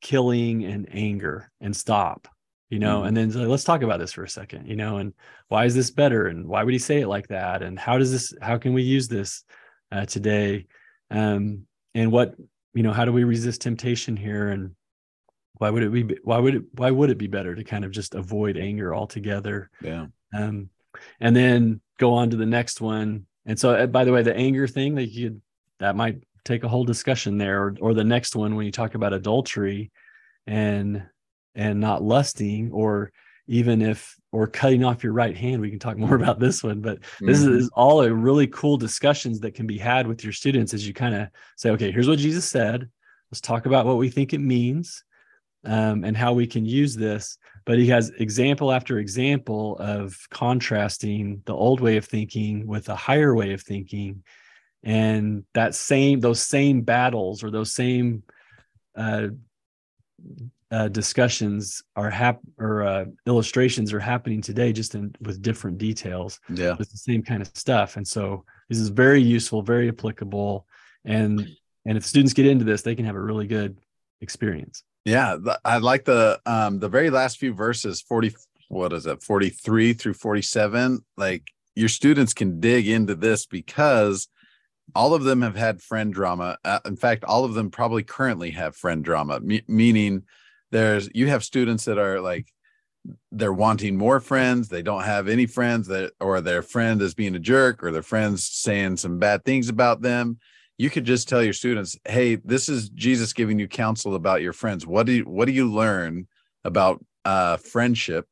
killing 0.00 0.64
and 0.64 0.88
anger 0.92 1.50
and 1.60 1.74
stop 1.74 2.28
you 2.68 2.78
know? 2.78 2.98
Mm-hmm. 2.98 3.08
and 3.08 3.16
then 3.16 3.30
so 3.32 3.40
let's 3.40 3.64
talk 3.64 3.82
about 3.82 3.98
this 3.98 4.12
for 4.12 4.24
a 4.24 4.28
second 4.28 4.66
you 4.66 4.76
know 4.76 4.98
and 4.98 5.12
why 5.52 5.66
is 5.66 5.74
this 5.74 5.90
better? 5.90 6.28
And 6.28 6.48
why 6.48 6.64
would 6.64 6.72
he 6.72 6.78
say 6.78 7.02
it 7.02 7.08
like 7.08 7.28
that? 7.28 7.62
And 7.62 7.78
how 7.78 7.98
does 7.98 8.10
this 8.10 8.32
how 8.40 8.56
can 8.56 8.72
we 8.72 8.82
use 8.82 9.06
this 9.06 9.44
uh, 9.92 10.06
today? 10.06 10.66
Um 11.10 11.66
and 11.94 12.10
what 12.10 12.34
you 12.72 12.82
know 12.82 12.92
how 12.94 13.04
do 13.04 13.12
we 13.12 13.24
resist 13.24 13.60
temptation 13.60 14.16
here? 14.16 14.48
And 14.48 14.74
why 15.58 15.68
would 15.68 15.82
it 15.82 15.92
be 15.92 16.16
why 16.24 16.38
would 16.38 16.54
it 16.54 16.62
why 16.72 16.90
would 16.90 17.10
it 17.10 17.18
be 17.18 17.26
better 17.26 17.54
to 17.54 17.64
kind 17.64 17.84
of 17.84 17.90
just 17.90 18.14
avoid 18.14 18.56
anger 18.56 18.94
altogether? 18.94 19.68
Yeah. 19.82 20.06
Um 20.34 20.70
and 21.20 21.36
then 21.36 21.82
go 21.98 22.14
on 22.14 22.30
to 22.30 22.36
the 22.36 22.46
next 22.46 22.80
one. 22.80 23.26
And 23.44 23.60
so 23.60 23.74
uh, 23.74 23.86
by 23.86 24.04
the 24.04 24.12
way 24.12 24.22
the 24.22 24.34
anger 24.34 24.66
thing 24.66 24.94
that 24.94 25.10
you 25.10 25.42
that 25.82 25.96
might 25.96 26.22
take 26.44 26.62
a 26.62 26.68
whole 26.68 26.84
discussion 26.84 27.38
there 27.38 27.62
or, 27.62 27.76
or 27.80 27.94
the 27.94 28.04
next 28.04 28.36
one 28.36 28.54
when 28.54 28.66
you 28.66 28.72
talk 28.72 28.94
about 28.94 29.12
adultery 29.12 29.90
and 30.46 31.04
and 31.54 31.80
not 31.80 32.02
lusting 32.02 32.70
or 32.72 33.12
even 33.48 33.82
if 33.82 34.16
or 34.30 34.46
cutting 34.46 34.84
off 34.84 35.02
your 35.02 35.12
right 35.12 35.36
hand 35.36 35.60
we 35.60 35.70
can 35.70 35.80
talk 35.80 35.98
more 36.04 36.14
about 36.14 36.38
this 36.38 36.62
one 36.62 36.80
but 36.80 37.00
this 37.20 37.40
mm-hmm. 37.40 37.54
is, 37.54 37.64
is, 37.64 37.70
all 37.74 38.00
a 38.02 38.12
really 38.12 38.46
cool 38.46 38.76
discussions 38.76 39.40
that 39.40 39.54
can 39.54 39.66
be 39.66 39.76
had 39.76 40.06
with 40.06 40.22
your 40.22 40.32
students 40.32 40.72
as 40.72 40.86
you 40.86 40.94
kind 40.94 41.14
of 41.14 41.28
say 41.56 41.70
okay 41.70 41.90
here's 41.90 42.08
what 42.08 42.18
jesus 42.18 42.48
said 42.48 42.88
let's 43.30 43.40
talk 43.40 43.66
about 43.66 43.84
what 43.84 43.98
we 43.98 44.08
think 44.08 44.32
it 44.32 44.40
means 44.40 45.04
um, 45.64 46.02
and 46.02 46.16
how 46.16 46.32
we 46.32 46.46
can 46.46 46.64
use 46.64 46.94
this 46.94 47.38
but 47.64 47.78
he 47.78 47.86
has 47.86 48.10
example 48.18 48.72
after 48.72 48.98
example 48.98 49.76
of 49.78 50.16
contrasting 50.30 51.42
the 51.44 51.54
old 51.54 51.80
way 51.80 51.96
of 51.96 52.04
thinking 52.04 52.66
with 52.66 52.88
a 52.88 52.96
higher 52.96 53.34
way 53.34 53.52
of 53.52 53.62
thinking 53.62 54.22
and 54.84 55.44
that 55.54 55.74
same 55.74 56.20
those 56.20 56.40
same 56.40 56.82
battles 56.82 57.44
or 57.44 57.50
those 57.50 57.72
same 57.72 58.22
uh, 58.96 59.28
uh, 60.70 60.88
discussions 60.88 61.82
are 61.96 62.10
hap 62.10 62.40
or 62.58 62.82
uh, 62.82 63.04
illustrations 63.26 63.92
are 63.92 64.00
happening 64.00 64.40
today 64.40 64.72
just 64.72 64.94
in 64.94 65.14
with 65.20 65.42
different 65.42 65.78
details. 65.78 66.40
Yeah. 66.48 66.76
With 66.78 66.90
the 66.90 66.96
same 66.96 67.22
kind 67.22 67.42
of 67.42 67.48
stuff. 67.54 67.96
And 67.96 68.08
so 68.08 68.44
this 68.68 68.78
is 68.78 68.88
very 68.88 69.20
useful 69.20 69.62
very 69.62 69.88
applicable. 69.88 70.66
And 71.04 71.46
and 71.84 71.98
if 71.98 72.06
students 72.06 72.32
get 72.32 72.46
into 72.46 72.64
this 72.64 72.82
they 72.82 72.94
can 72.94 73.04
have 73.04 73.16
a 73.16 73.20
really 73.20 73.46
good 73.46 73.78
experience. 74.20 74.82
Yeah. 75.04 75.36
I 75.64 75.78
like 75.78 76.04
the 76.04 76.40
um 76.46 76.78
the 76.78 76.88
very 76.88 77.10
last 77.10 77.38
few 77.38 77.52
verses 77.52 78.00
40 78.00 78.34
what 78.68 78.94
is 78.94 79.04
it 79.04 79.22
43 79.22 79.92
through 79.92 80.14
47 80.14 81.04
like 81.18 81.42
your 81.74 81.90
students 81.90 82.32
can 82.32 82.58
dig 82.58 82.88
into 82.88 83.14
this 83.14 83.44
because 83.44 84.28
all 84.94 85.14
of 85.14 85.24
them 85.24 85.42
have 85.42 85.56
had 85.56 85.82
friend 85.82 86.12
drama. 86.12 86.58
Uh, 86.64 86.80
in 86.84 86.96
fact, 86.96 87.24
all 87.24 87.44
of 87.44 87.54
them 87.54 87.70
probably 87.70 88.02
currently 88.02 88.50
have 88.50 88.76
friend 88.76 89.04
drama, 89.04 89.40
me- 89.40 89.64
meaning 89.68 90.24
there's 90.70 91.08
you 91.14 91.28
have 91.28 91.44
students 91.44 91.84
that 91.84 91.98
are 91.98 92.20
like 92.20 92.52
they're 93.30 93.52
wanting 93.52 93.96
more 93.96 94.20
friends. 94.20 94.68
They 94.68 94.82
don't 94.82 95.04
have 95.04 95.28
any 95.28 95.46
friends 95.46 95.88
that 95.88 96.12
or 96.20 96.40
their 96.40 96.62
friend 96.62 97.00
is 97.02 97.14
being 97.14 97.34
a 97.34 97.40
jerk 97.40 97.82
or 97.82 97.90
their 97.90 98.02
friends 98.02 98.46
saying 98.46 98.98
some 98.98 99.18
bad 99.18 99.44
things 99.44 99.68
about 99.68 100.02
them. 100.02 100.38
You 100.78 100.90
could 100.90 101.04
just 101.04 101.28
tell 101.28 101.42
your 101.42 101.52
students 101.52 101.96
hey 102.06 102.36
this 102.36 102.68
is 102.68 102.88
jesus 102.88 103.32
giving 103.32 103.58
you 103.58 103.68
counsel 103.68 104.14
about 104.14 104.42
your 104.42 104.52
friends. 104.52 104.86
What 104.86 105.06
do 105.06 105.12
you 105.12 105.24
what 105.24 105.46
do 105.46 105.52
you 105.52 105.72
learn 105.72 106.26
about 106.64 107.04
uh 107.24 107.56
friendship 107.56 108.26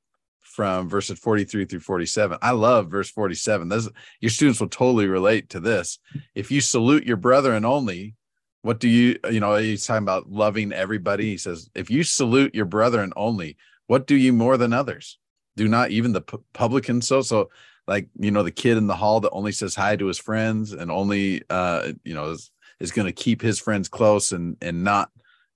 from 0.50 0.88
verses 0.88 1.18
43 1.18 1.64
through 1.64 1.80
47 1.80 2.38
i 2.42 2.50
love 2.50 2.90
verse 2.90 3.10
47 3.10 3.68
this 3.68 3.88
your 4.20 4.30
students 4.30 4.60
will 4.60 4.68
totally 4.68 5.06
relate 5.06 5.50
to 5.50 5.60
this. 5.60 5.98
If 6.34 6.50
you 6.50 6.60
salute 6.60 7.04
your 7.04 7.16
brethren 7.16 7.64
only 7.64 8.14
what 8.62 8.78
do 8.78 8.88
you 8.88 9.18
you 9.30 9.40
know 9.40 9.54
he's 9.56 9.86
talking 9.86 10.02
about 10.02 10.30
loving 10.30 10.72
everybody. 10.72 11.30
He 11.30 11.38
says 11.38 11.70
if 11.74 11.90
you 11.90 12.02
salute 12.02 12.54
your 12.54 12.66
brethren 12.66 13.12
only 13.16 13.56
what 13.86 14.06
do 14.06 14.16
you 14.16 14.32
more 14.32 14.56
than 14.56 14.72
others? 14.72 15.18
Do 15.56 15.68
not 15.68 15.90
even 15.90 16.12
the 16.12 16.22
publican 16.52 17.02
so 17.02 17.22
so 17.22 17.50
like 17.86 18.08
you 18.18 18.30
know 18.30 18.42
the 18.42 18.50
kid 18.50 18.76
in 18.76 18.86
the 18.86 18.96
hall 18.96 19.20
that 19.20 19.30
only 19.30 19.52
says 19.52 19.74
hi 19.74 19.96
to 19.96 20.06
his 20.06 20.18
friends 20.18 20.72
and 20.72 20.90
only 20.90 21.42
uh 21.50 21.92
you 22.04 22.14
know 22.14 22.30
is, 22.30 22.50
is 22.78 22.92
going 22.92 23.06
to 23.06 23.12
keep 23.12 23.42
his 23.42 23.58
friends 23.58 23.88
close 23.88 24.32
and 24.32 24.56
and 24.60 24.84
not 24.84 25.10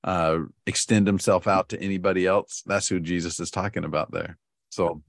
uh 0.05 0.39
extend 0.67 1.07
himself 1.07 1.47
out 1.47 1.69
to 1.71 1.81
anybody 1.81 2.27
else. 2.27 2.63
That's 2.67 2.89
who 2.89 3.01
jesus 3.01 3.39
is 3.41 3.51
talking 3.51 3.85
about 3.85 4.11
there 4.11 4.39
so 4.75 5.03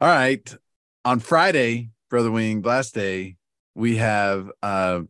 all 0.00 0.08
right 0.08 0.56
on 1.04 1.20
friday 1.20 1.90
brother 2.10 2.30
wing 2.30 2.62
last 2.62 2.94
day 2.94 3.36
we 3.74 3.96
have 3.96 4.50
uh 4.62 5.00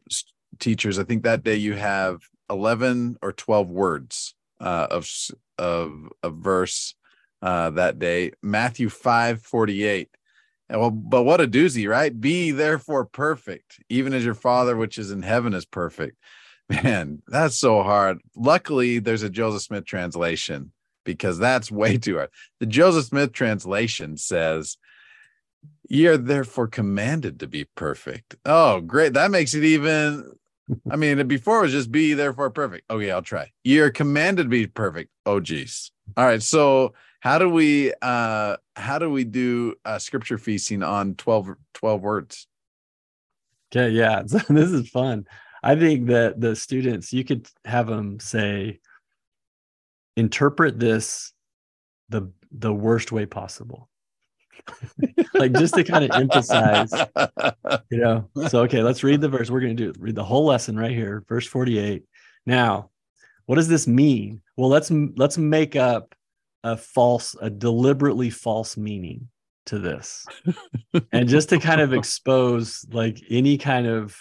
teachers 0.58 0.98
i 0.98 1.04
think 1.04 1.22
that 1.22 1.44
day 1.44 1.56
you 1.56 1.74
have 1.74 2.20
11 2.50 3.16
or 3.22 3.32
12 3.32 3.68
words 3.68 4.34
uh 4.60 4.86
of 4.90 5.06
of 5.58 6.08
a 6.22 6.30
verse 6.30 6.94
uh, 7.42 7.70
that 7.70 7.98
day. 7.98 8.32
Matthew 8.42 8.88
5 8.88 9.42
48. 9.42 10.08
Well, 10.70 10.90
but 10.90 11.22
what 11.22 11.40
a 11.40 11.48
doozy, 11.48 11.88
right? 11.88 12.18
Be 12.18 12.50
therefore 12.50 13.06
perfect, 13.06 13.80
even 13.88 14.12
as 14.12 14.24
your 14.24 14.34
Father 14.34 14.76
which 14.76 14.98
is 14.98 15.10
in 15.10 15.22
heaven 15.22 15.54
is 15.54 15.64
perfect. 15.64 16.18
Man, 16.68 17.22
that's 17.26 17.58
so 17.58 17.82
hard. 17.82 18.18
Luckily, 18.36 18.98
there's 18.98 19.22
a 19.22 19.30
Joseph 19.30 19.62
Smith 19.62 19.86
translation 19.86 20.72
because 21.16 21.38
that's 21.38 21.70
way 21.82 21.98
too 21.98 22.16
hard. 22.16 22.30
The 22.60 22.66
Joseph 22.66 23.06
Smith 23.06 23.32
translation 23.32 24.16
says, 24.16 24.76
Ye 25.88 26.06
are 26.06 26.18
therefore 26.18 26.68
commanded 26.68 27.40
to 27.40 27.46
be 27.46 27.64
perfect. 27.74 28.36
Oh, 28.44 28.80
great. 28.80 29.14
That 29.14 29.30
makes 29.30 29.54
it 29.54 29.64
even. 29.64 30.32
I 30.90 30.96
mean, 30.96 31.26
before 31.26 31.60
it 31.60 31.62
was 31.62 31.72
just 31.72 31.90
be 31.90 32.12
therefore 32.12 32.50
perfect. 32.50 32.90
Okay, 32.90 33.10
I'll 33.10 33.22
try. 33.22 33.50
You're 33.64 33.90
commanded 33.90 34.44
to 34.44 34.48
be 34.50 34.66
perfect. 34.66 35.10
Oh, 35.24 35.40
geez. 35.40 35.90
All 36.14 36.26
right. 36.26 36.42
So 36.42 36.92
how 37.20 37.38
do 37.38 37.48
we 37.48 37.92
uh 38.02 38.56
how 38.76 38.98
do 38.98 39.10
we 39.10 39.24
do 39.24 39.74
scripture 39.98 40.38
feasting 40.38 40.82
on 40.82 41.14
12 41.14 41.54
12 41.74 42.00
words 42.00 42.46
okay 43.72 43.90
yeah 43.92 44.22
this 44.48 44.70
is 44.70 44.88
fun 44.88 45.26
i 45.62 45.74
think 45.74 46.06
that 46.06 46.40
the 46.40 46.54
students 46.54 47.12
you 47.12 47.24
could 47.24 47.48
have 47.64 47.86
them 47.86 48.20
say 48.20 48.78
interpret 50.18 50.78
this 50.78 51.33
the 52.09 52.33
the 52.50 52.72
worst 52.72 53.12
way 53.12 53.26
possible. 53.26 53.88
Like 55.35 55.52
just 55.52 55.74
to 55.74 55.85
kind 55.85 56.04
of 56.04 56.11
emphasize 56.20 56.90
you 57.90 57.98
know 57.98 58.28
so 58.48 58.62
okay 58.62 58.83
let's 58.83 59.04
read 59.04 59.20
the 59.20 59.28
verse. 59.28 59.50
We're 59.50 59.61
going 59.61 59.76
to 59.76 59.92
do 59.92 60.00
read 60.00 60.16
the 60.16 60.24
whole 60.24 60.46
lesson 60.46 60.76
right 60.76 60.90
here 60.90 61.22
verse 61.28 61.46
48 61.46 62.02
now 62.44 62.90
what 63.46 63.54
does 63.54 63.68
this 63.68 63.87
mean? 63.87 64.42
Well 64.57 64.68
let's 64.68 64.90
let's 64.90 65.38
make 65.38 65.76
up 65.76 66.14
a 66.64 66.76
false, 66.76 67.35
a 67.40 67.50
deliberately 67.50 68.31
false 68.31 68.76
meaning 68.76 69.28
to 69.66 69.78
this. 69.78 70.26
and 71.12 71.28
just 71.28 71.48
to 71.50 71.59
kind 71.59 71.81
of 71.81 71.94
expose 71.94 72.85
like 72.90 73.22
any 73.31 73.59
kind 73.59 73.87
of, 73.87 74.16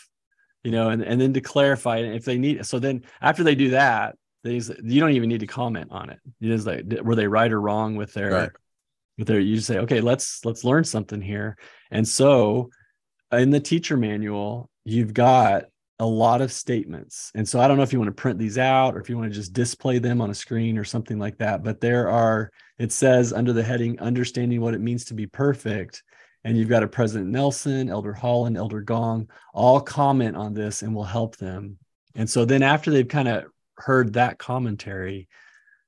you 0.63 0.71
know, 0.71 0.89
and, 0.89 1.01
and 1.01 1.19
then 1.19 1.33
to 1.33 1.41
clarify 1.41 1.97
if 1.97 2.25
they 2.25 2.37
need, 2.37 2.65
so 2.65 2.79
then 2.79 3.03
after 3.21 3.43
they 3.43 3.55
do 3.55 3.71
that, 3.71 4.15
they, 4.43 4.61
you 4.83 4.99
don't 4.99 5.11
even 5.11 5.29
need 5.29 5.39
to 5.41 5.47
comment 5.47 5.89
on 5.91 6.09
it. 6.09 6.19
You 6.39 6.53
just 6.53 6.67
like, 6.67 6.85
were 7.03 7.15
they 7.15 7.27
right 7.27 7.51
or 7.51 7.59
wrong 7.59 7.95
with 7.95 8.13
their, 8.13 8.31
right. 8.31 8.51
with 9.17 9.27
their, 9.27 9.39
you 9.39 9.55
just 9.55 9.67
say, 9.67 9.79
okay, 9.79 10.01
let's, 10.01 10.45
let's 10.45 10.63
learn 10.63 10.83
something 10.83 11.21
here. 11.21 11.57
And 11.91 12.07
so 12.07 12.69
in 13.31 13.49
the 13.49 13.59
teacher 13.59 13.97
manual, 13.97 14.69
you've 14.85 15.13
got 15.13 15.65
a 15.99 16.05
lot 16.05 16.41
of 16.41 16.51
statements. 16.51 17.31
And 17.33 17.47
so 17.47 17.59
I 17.59 17.67
don't 17.67 17.77
know 17.77 17.83
if 17.83 17.91
you 17.91 17.99
want 17.99 18.15
to 18.15 18.21
print 18.21 18.37
these 18.37 18.57
out 18.57 18.95
or 18.95 18.99
if 18.99 19.09
you 19.09 19.17
want 19.17 19.31
to 19.31 19.35
just 19.35 19.53
display 19.53 19.97
them 19.97 20.21
on 20.21 20.29
a 20.29 20.35
screen 20.35 20.77
or 20.77 20.83
something 20.83 21.17
like 21.17 21.37
that. 21.39 21.63
But 21.63 21.81
there 21.81 22.07
are, 22.09 22.51
it 22.77 22.91
says 22.91 23.33
under 23.33 23.51
the 23.51 23.63
heading, 23.63 23.99
understanding 23.99 24.61
what 24.61 24.75
it 24.75 24.81
means 24.81 25.05
to 25.05 25.15
be 25.15 25.25
perfect. 25.25 26.03
And 26.43 26.55
you've 26.55 26.69
got 26.69 26.83
a 26.83 26.87
President 26.87 27.29
Nelson, 27.29 27.89
Elder 27.89 28.13
Holland, 28.13 28.57
Elder 28.57 28.81
Gong, 28.81 29.29
all 29.53 29.81
comment 29.81 30.37
on 30.37 30.53
this 30.53 30.83
and 30.83 30.93
will 30.93 31.03
help 31.03 31.35
them. 31.37 31.77
And 32.15 32.29
so 32.29 32.45
then 32.45 32.61
after 32.61 32.91
they've 32.91 33.07
kind 33.07 33.27
of 33.27 33.45
heard 33.77 34.13
that 34.13 34.37
commentary, 34.37 35.27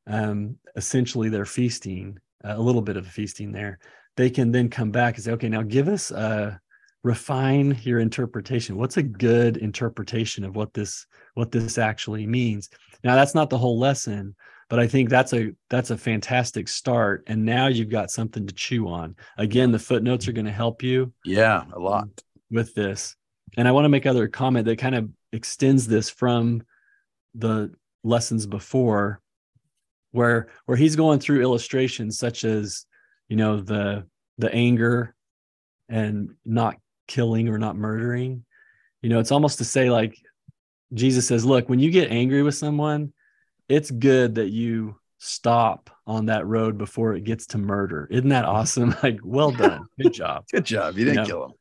um, 0.08 0.58
essentially 0.76 1.30
they're 1.30 1.46
feasting, 1.46 2.18
a 2.44 2.60
little 2.60 2.82
bit 2.82 2.98
of 2.98 3.08
feasting 3.08 3.52
there. 3.52 3.80
They 4.16 4.30
can 4.30 4.52
then 4.52 4.70
come 4.70 4.92
back 4.92 5.16
and 5.16 5.24
say, 5.24 5.32
okay, 5.32 5.50
now 5.50 5.62
give 5.62 5.88
us 5.88 6.12
a, 6.12 6.60
refine 7.04 7.80
your 7.84 8.00
interpretation. 8.00 8.76
What's 8.76 8.98
a 8.98 9.04
good 9.04 9.58
interpretation 9.58 10.44
of 10.44 10.56
what 10.56 10.74
this 10.74 11.06
what 11.34 11.52
this 11.52 11.78
actually 11.78 12.28
means? 12.28 12.70
Now 13.04 13.16
that's 13.16 13.34
not 13.34 13.50
the 13.50 13.58
whole 13.58 13.80
lesson 13.80 14.36
but 14.70 14.80
i 14.80 14.88
think 14.88 15.10
that's 15.10 15.34
a 15.34 15.52
that's 15.70 15.90
a 15.90 15.98
fantastic 15.98 16.68
start. 16.68 17.24
And 17.28 17.44
now 17.44 17.68
you've 17.68 17.90
got 17.90 18.12
something 18.12 18.46
to 18.48 18.54
chew 18.54 18.88
on. 18.88 19.16
Again 19.38 19.72
the 19.72 19.80
footnotes 19.80 20.28
are 20.28 20.32
going 20.32 20.46
to 20.46 20.52
help 20.52 20.84
you 20.84 21.12
yeah 21.26 21.64
a 21.74 21.80
lot. 21.80 22.08
with 22.50 22.74
this. 22.76 23.16
And 23.58 23.68
i 23.68 23.72
want 23.72 23.86
to 23.86 23.90
make 23.90 24.06
other 24.06 24.28
comment 24.28 24.66
that 24.66 24.78
kind 24.78 24.96
of 24.96 25.10
extends 25.34 25.88
this 25.88 26.10
from 26.10 26.64
the 27.36 27.72
lessons 28.04 28.46
before 28.46 29.22
where 30.12 30.48
where 30.66 30.78
he's 30.78 30.96
going 30.96 31.20
through 31.20 31.42
illustrations 31.42 32.18
such 32.18 32.44
as 32.44 32.86
you 33.28 33.36
know 33.36 33.60
the 33.60 34.06
the 34.38 34.52
anger 34.54 35.14
and 35.90 36.36
not 36.46 36.78
killing 37.08 37.50
or 37.50 37.58
not 37.58 37.76
murdering. 37.76 38.46
You 39.02 39.10
know, 39.10 39.20
it's 39.20 39.32
almost 39.32 39.58
to 39.58 39.66
say, 39.66 39.90
like, 39.90 40.18
Jesus 40.94 41.28
says, 41.28 41.44
look, 41.44 41.68
when 41.68 41.80
you 41.80 41.92
get 41.92 42.12
angry 42.12 42.44
with 42.44 42.56
someone, 42.56 43.12
it's 43.68 43.92
good 43.92 44.36
that 44.36 44.50
you 44.50 44.96
stop 45.18 45.90
on 46.08 46.28
that 46.28 46.46
road 46.48 46.78
before 46.78 47.14
it 47.14 47.24
gets 47.24 47.48
to 47.48 47.58
murder. 47.58 48.08
Isn't 48.10 48.30
that 48.30 48.46
awesome? 48.46 48.96
Like, 49.04 49.20
well 49.24 49.52
done. 49.52 49.86
Good 50.02 50.14
job. 50.14 50.46
Good 50.52 50.66
job. 50.66 50.98
You 50.98 51.06
didn't 51.06 51.16
you 51.16 51.22
know? 51.22 51.28
kill 51.28 51.46
him. 51.46 51.54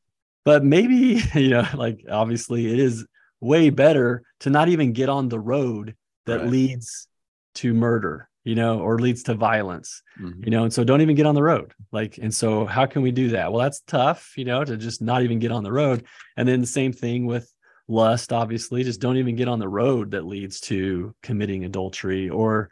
But 0.45 0.63
maybe, 0.63 1.21
you 1.35 1.49
know, 1.49 1.67
like 1.75 2.05
obviously 2.09 2.71
it 2.71 2.79
is 2.79 3.05
way 3.41 3.69
better 3.69 4.23
to 4.41 4.49
not 4.49 4.69
even 4.69 4.93
get 4.93 5.09
on 5.09 5.29
the 5.29 5.39
road 5.39 5.95
that 6.29 6.41
right. 6.41 6.49
leads 6.49 7.07
to 7.55 7.73
murder 7.73 8.29
you 8.43 8.55
know, 8.55 8.79
or 8.79 8.97
leads 8.97 9.23
to 9.23 9.33
violence, 9.33 10.01
mm-hmm. 10.19 10.43
you 10.43 10.49
know, 10.49 10.63
and 10.63 10.73
so 10.73 10.83
don't 10.83 11.01
even 11.01 11.15
get 11.15 11.25
on 11.25 11.35
the 11.35 11.43
road. 11.43 11.73
Like, 11.91 12.17
and 12.17 12.33
so 12.33 12.65
how 12.65 12.85
can 12.85 13.01
we 13.01 13.11
do 13.11 13.29
that? 13.29 13.51
Well, 13.51 13.61
that's 13.61 13.81
tough, 13.81 14.33
you 14.37 14.45
know, 14.45 14.63
to 14.63 14.77
just 14.77 15.01
not 15.01 15.23
even 15.23 15.39
get 15.39 15.51
on 15.51 15.63
the 15.63 15.71
road. 15.71 16.05
And 16.37 16.47
then 16.47 16.61
the 16.61 16.67
same 16.67 16.93
thing 16.93 17.25
with 17.25 17.53
lust, 17.87 18.31
obviously, 18.31 18.83
just 18.83 19.01
don't 19.01 19.17
even 19.17 19.35
get 19.35 19.49
on 19.49 19.59
the 19.59 19.67
road 19.67 20.11
that 20.11 20.25
leads 20.25 20.61
to 20.61 21.13
committing 21.21 21.65
adultery 21.65 22.29
or, 22.29 22.71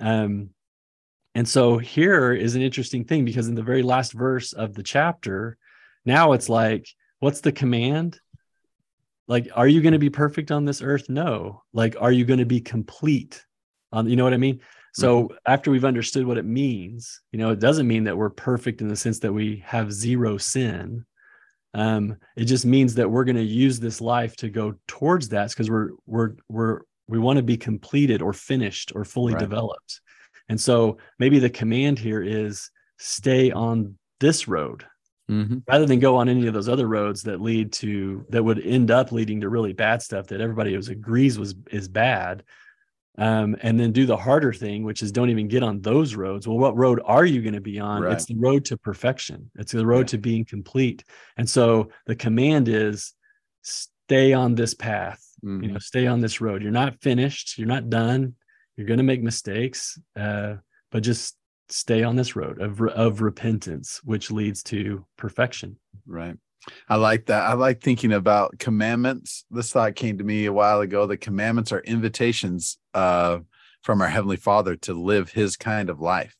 um, 0.00 0.50
and 1.36 1.48
so 1.48 1.78
here 1.78 2.32
is 2.32 2.54
an 2.54 2.62
interesting 2.62 3.04
thing 3.04 3.24
because 3.24 3.48
in 3.48 3.54
the 3.54 3.62
very 3.62 3.82
last 3.82 4.12
verse 4.12 4.52
of 4.52 4.74
the 4.74 4.82
chapter, 4.82 5.56
now 6.04 6.32
it's 6.32 6.48
like, 6.48 6.86
what's 7.18 7.40
the 7.40 7.50
command? 7.50 8.20
Like, 9.26 9.48
are 9.54 9.68
you 9.68 9.80
going 9.80 9.92
to 9.92 9.98
be 9.98 10.10
perfect 10.10 10.50
on 10.50 10.64
this 10.64 10.82
earth? 10.82 11.08
No. 11.08 11.62
Like, 11.72 11.96
are 12.00 12.12
you 12.12 12.24
going 12.24 12.40
to 12.40 12.46
be 12.46 12.60
complete 12.60 13.44
on, 13.92 14.08
you 14.08 14.16
know 14.16 14.24
what 14.24 14.34
I 14.34 14.38
mean? 14.38 14.60
So 14.94 15.24
mm-hmm. 15.24 15.34
after 15.46 15.70
we've 15.70 15.84
understood 15.84 16.26
what 16.26 16.38
it 16.38 16.44
means, 16.44 17.20
you 17.32 17.38
know, 17.38 17.50
it 17.50 17.58
doesn't 17.58 17.88
mean 17.88 18.04
that 18.04 18.16
we're 18.16 18.30
perfect 18.30 18.80
in 18.80 18.88
the 18.88 18.96
sense 18.96 19.18
that 19.20 19.32
we 19.32 19.62
have 19.66 19.92
zero 19.92 20.38
sin. 20.38 21.04
Um, 21.74 22.16
it 22.36 22.44
just 22.44 22.64
means 22.64 22.94
that 22.94 23.10
we're 23.10 23.24
going 23.24 23.36
to 23.36 23.42
use 23.42 23.80
this 23.80 24.00
life 24.00 24.36
to 24.36 24.48
go 24.48 24.74
towards 24.86 25.30
that 25.30 25.50
because 25.50 25.68
we're 25.68 25.90
we're 26.06 26.34
we're 26.48 26.82
we 27.08 27.18
want 27.18 27.38
to 27.38 27.42
be 27.42 27.56
completed 27.56 28.22
or 28.22 28.32
finished 28.32 28.92
or 28.94 29.04
fully 29.04 29.34
right. 29.34 29.40
developed. 29.40 30.00
And 30.48 30.60
so 30.60 30.98
maybe 31.18 31.40
the 31.40 31.50
command 31.50 31.98
here 31.98 32.22
is 32.22 32.70
stay 32.98 33.50
on 33.50 33.98
this 34.20 34.46
road 34.46 34.86
mm-hmm. 35.30 35.58
rather 35.68 35.86
than 35.86 35.98
go 35.98 36.16
on 36.16 36.28
any 36.28 36.46
of 36.46 36.54
those 36.54 36.68
other 36.68 36.86
roads 36.86 37.22
that 37.22 37.40
lead 37.40 37.72
to 37.72 38.24
that 38.30 38.42
would 38.42 38.60
end 38.60 38.90
up 38.90 39.12
leading 39.12 39.40
to 39.40 39.48
really 39.48 39.72
bad 39.72 40.02
stuff 40.02 40.26
that 40.28 40.40
everybody 40.40 40.76
was 40.76 40.88
agrees 40.88 41.38
was 41.38 41.54
is 41.70 41.88
bad 41.88 42.42
um, 43.16 43.56
and 43.62 43.78
then 43.78 43.92
do 43.92 44.06
the 44.06 44.16
harder 44.16 44.52
thing, 44.52 44.82
which 44.82 45.02
is 45.02 45.12
don't 45.12 45.30
even 45.30 45.46
get 45.46 45.62
on 45.62 45.80
those 45.80 46.14
roads. 46.14 46.48
Well, 46.48 46.58
what 46.58 46.76
road 46.76 47.00
are 47.04 47.24
you 47.24 47.42
going 47.42 47.54
to 47.54 47.60
be 47.60 47.78
on? 47.78 48.02
Right. 48.02 48.12
It's 48.12 48.26
the 48.26 48.36
road 48.36 48.64
to 48.66 48.76
perfection. 48.76 49.50
It's 49.56 49.72
the 49.72 49.86
road 49.86 50.08
to 50.08 50.18
being 50.18 50.44
complete. 50.44 51.04
And 51.36 51.48
so 51.48 51.90
the 52.06 52.16
command 52.16 52.68
is 52.68 53.14
stay 53.62 54.32
on 54.32 54.54
this 54.54 54.74
path. 54.74 55.24
Mm-hmm. 55.44 55.64
You 55.64 55.72
know, 55.72 55.78
stay 55.78 56.06
on 56.06 56.20
this 56.20 56.40
road. 56.40 56.62
You're 56.62 56.72
not 56.72 57.00
finished. 57.02 57.56
You're 57.56 57.68
not 57.68 57.88
done. 57.88 58.34
You're 58.76 58.86
going 58.86 58.98
to 58.98 59.04
make 59.04 59.22
mistakes, 59.22 59.98
uh, 60.16 60.54
but 60.90 61.04
just 61.04 61.36
stay 61.68 62.02
on 62.02 62.16
this 62.16 62.36
road 62.36 62.60
of 62.60 62.80
of 62.80 63.20
repentance, 63.20 64.00
which 64.04 64.30
leads 64.30 64.62
to 64.64 65.04
perfection. 65.16 65.76
Right. 66.06 66.36
I 66.88 66.96
like 66.96 67.26
that. 67.26 67.44
I 67.44 67.54
like 67.54 67.82
thinking 67.82 68.12
about 68.12 68.58
commandments. 68.58 69.44
This 69.50 69.70
thought 69.72 69.96
came 69.96 70.18
to 70.18 70.24
me 70.24 70.46
a 70.46 70.52
while 70.52 70.80
ago. 70.80 71.06
The 71.06 71.16
commandments 71.16 71.72
are 71.72 71.80
invitations 71.80 72.78
uh, 72.94 73.40
from 73.82 74.00
our 74.00 74.08
Heavenly 74.08 74.36
Father 74.38 74.76
to 74.76 74.94
live 74.94 75.30
His 75.30 75.56
kind 75.56 75.90
of 75.90 76.00
life. 76.00 76.34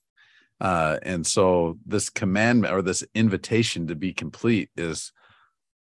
Uh, 0.61 0.99
and 1.03 1.27
so 1.27 1.79
this 1.85 2.09
commandment 2.09 2.73
or 2.73 2.81
this 2.81 3.05
invitation 3.15 3.87
to 3.89 3.95
be 3.95 4.13
complete 4.13 4.71
is 4.77 5.13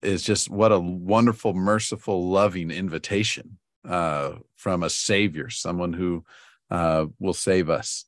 is 0.03 0.21
just 0.21 0.49
what 0.49 0.71
a 0.71 0.79
wonderful, 0.79 1.53
merciful, 1.53 2.29
loving 2.29 2.69
invitation 2.69 3.57
uh, 3.87 4.33
from 4.55 4.83
a 4.83 4.89
Savior, 4.89 5.49
someone 5.49 5.93
who 5.93 6.23
uh, 6.69 7.05
will 7.19 7.33
save 7.33 7.69
us. 7.69 8.05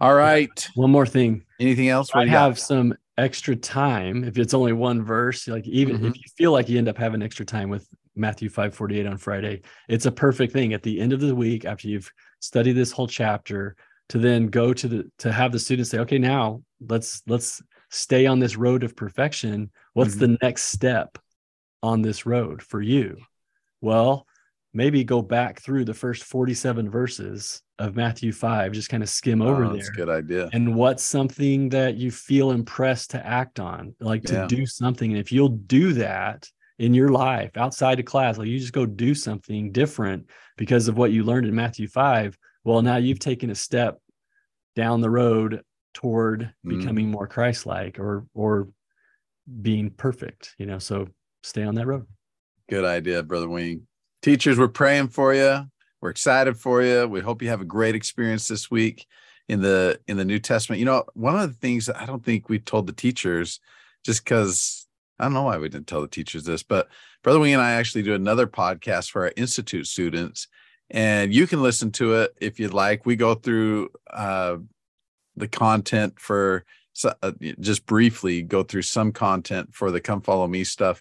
All 0.00 0.14
right. 0.14 0.68
One 0.74 0.90
more 0.90 1.06
thing. 1.06 1.44
Anything 1.60 1.88
else? 1.88 2.10
I 2.14 2.26
have 2.26 2.58
some 2.58 2.94
extra 3.18 3.54
time 3.54 4.24
if 4.24 4.38
it's 4.38 4.54
only 4.54 4.72
one 4.72 5.04
verse. 5.04 5.46
Like 5.48 5.66
even 5.66 5.96
mm-hmm. 5.96 6.06
if 6.06 6.16
you 6.16 6.24
feel 6.36 6.52
like 6.52 6.68
you 6.68 6.78
end 6.78 6.88
up 6.88 6.98
having 6.98 7.22
extra 7.22 7.44
time 7.44 7.68
with 7.68 7.86
Matthew 8.14 8.48
five 8.48 8.74
forty 8.74 8.98
eight 9.00 9.06
on 9.06 9.16
Friday, 9.16 9.62
it's 9.88 10.06
a 10.06 10.12
perfect 10.12 10.52
thing 10.52 10.72
at 10.72 10.82
the 10.82 11.00
end 11.00 11.12
of 11.12 11.20
the 11.20 11.34
week 11.34 11.64
after 11.64 11.88
you've 11.88 12.10
studied 12.40 12.72
this 12.72 12.92
whole 12.92 13.06
chapter 13.06 13.76
to 14.08 14.18
then 14.18 14.48
go 14.48 14.72
to 14.72 14.88
the 14.88 15.10
to 15.18 15.32
have 15.32 15.52
the 15.52 15.58
students 15.58 15.90
say, 15.90 15.98
okay, 16.00 16.18
now 16.18 16.62
let's 16.88 17.22
let's 17.26 17.62
stay 17.90 18.26
on 18.26 18.38
this 18.38 18.56
road 18.56 18.82
of 18.82 18.96
perfection. 18.96 19.70
What's 19.92 20.16
mm-hmm. 20.16 20.32
the 20.32 20.38
next 20.42 20.64
step 20.64 21.18
on 21.82 22.02
this 22.02 22.26
road 22.26 22.62
for 22.62 22.80
you? 22.80 23.18
Well, 23.80 24.26
maybe 24.72 25.04
go 25.04 25.22
back 25.22 25.60
through 25.60 25.84
the 25.84 25.94
first 25.94 26.24
47 26.24 26.90
verses 26.90 27.62
of 27.82 27.96
Matthew 27.96 28.32
5, 28.32 28.72
just 28.72 28.88
kind 28.88 29.02
of 29.02 29.08
skim 29.08 29.42
over 29.42 29.64
oh, 29.64 29.68
there. 29.68 29.78
That's 29.78 29.88
a 29.88 29.92
good 29.92 30.08
idea. 30.08 30.48
And 30.52 30.76
what's 30.76 31.02
something 31.02 31.68
that 31.70 31.96
you 31.96 32.12
feel 32.12 32.52
impressed 32.52 33.10
to 33.10 33.26
act 33.26 33.58
on, 33.58 33.94
like 33.98 34.22
to 34.24 34.34
yeah. 34.34 34.46
do 34.46 34.66
something. 34.66 35.10
And 35.10 35.18
if 35.18 35.32
you'll 35.32 35.48
do 35.48 35.92
that 35.94 36.48
in 36.78 36.94
your 36.94 37.08
life 37.08 37.56
outside 37.56 37.98
of 37.98 38.06
class, 38.06 38.38
like 38.38 38.46
you 38.46 38.58
just 38.58 38.72
go 38.72 38.86
do 38.86 39.14
something 39.14 39.72
different 39.72 40.30
because 40.56 40.86
of 40.86 40.96
what 40.96 41.10
you 41.10 41.24
learned 41.24 41.46
in 41.46 41.54
Matthew 41.56 41.88
5, 41.88 42.38
well, 42.62 42.82
now 42.82 42.96
you've 42.96 43.18
taken 43.18 43.50
a 43.50 43.54
step 43.54 43.98
down 44.76 45.00
the 45.00 45.10
road 45.10 45.62
toward 45.92 46.52
mm. 46.64 46.78
becoming 46.78 47.10
more 47.10 47.26
Christ-like 47.26 47.98
or 47.98 48.26
or 48.32 48.68
being 49.60 49.90
perfect, 49.90 50.54
you 50.56 50.66
know. 50.66 50.78
So 50.78 51.08
stay 51.42 51.64
on 51.64 51.74
that 51.74 51.86
road. 51.86 52.06
Good 52.70 52.84
idea, 52.84 53.24
brother 53.24 53.48
Wing. 53.48 53.88
Teachers, 54.22 54.56
we're 54.56 54.68
praying 54.68 55.08
for 55.08 55.34
you. 55.34 55.66
We're 56.02 56.10
excited 56.10 56.56
for 56.58 56.82
you. 56.82 57.06
We 57.06 57.20
hope 57.20 57.42
you 57.42 57.48
have 57.50 57.60
a 57.60 57.64
great 57.64 57.94
experience 57.94 58.48
this 58.48 58.68
week 58.68 59.06
in 59.48 59.62
the 59.62 60.00
in 60.08 60.16
the 60.16 60.24
New 60.24 60.40
Testament. 60.40 60.80
You 60.80 60.84
know, 60.84 61.04
one 61.14 61.38
of 61.38 61.48
the 61.48 61.56
things 61.56 61.88
I 61.88 62.06
don't 62.06 62.24
think 62.24 62.48
we 62.48 62.58
told 62.58 62.88
the 62.88 62.92
teachers, 62.92 63.60
just 64.04 64.24
because 64.24 64.88
I 65.20 65.24
don't 65.24 65.32
know 65.32 65.44
why 65.44 65.58
we 65.58 65.68
didn't 65.68 65.86
tell 65.86 66.00
the 66.00 66.08
teachers 66.08 66.42
this, 66.42 66.64
but 66.64 66.88
Brother 67.22 67.38
Wing 67.38 67.52
and 67.52 67.62
I 67.62 67.74
actually 67.74 68.02
do 68.02 68.14
another 68.14 68.48
podcast 68.48 69.12
for 69.12 69.22
our 69.22 69.32
institute 69.36 69.86
students, 69.86 70.48
and 70.90 71.32
you 71.32 71.46
can 71.46 71.62
listen 71.62 71.92
to 71.92 72.14
it 72.14 72.34
if 72.40 72.58
you'd 72.58 72.74
like. 72.74 73.06
We 73.06 73.14
go 73.14 73.36
through 73.36 73.90
uh, 74.10 74.56
the 75.36 75.46
content 75.46 76.18
for 76.18 76.64
uh, 77.04 77.30
just 77.60 77.86
briefly 77.86 78.42
go 78.42 78.64
through 78.64 78.82
some 78.82 79.12
content 79.12 79.72
for 79.72 79.92
the 79.92 80.00
Come 80.00 80.20
Follow 80.20 80.48
Me 80.48 80.64
stuff 80.64 81.00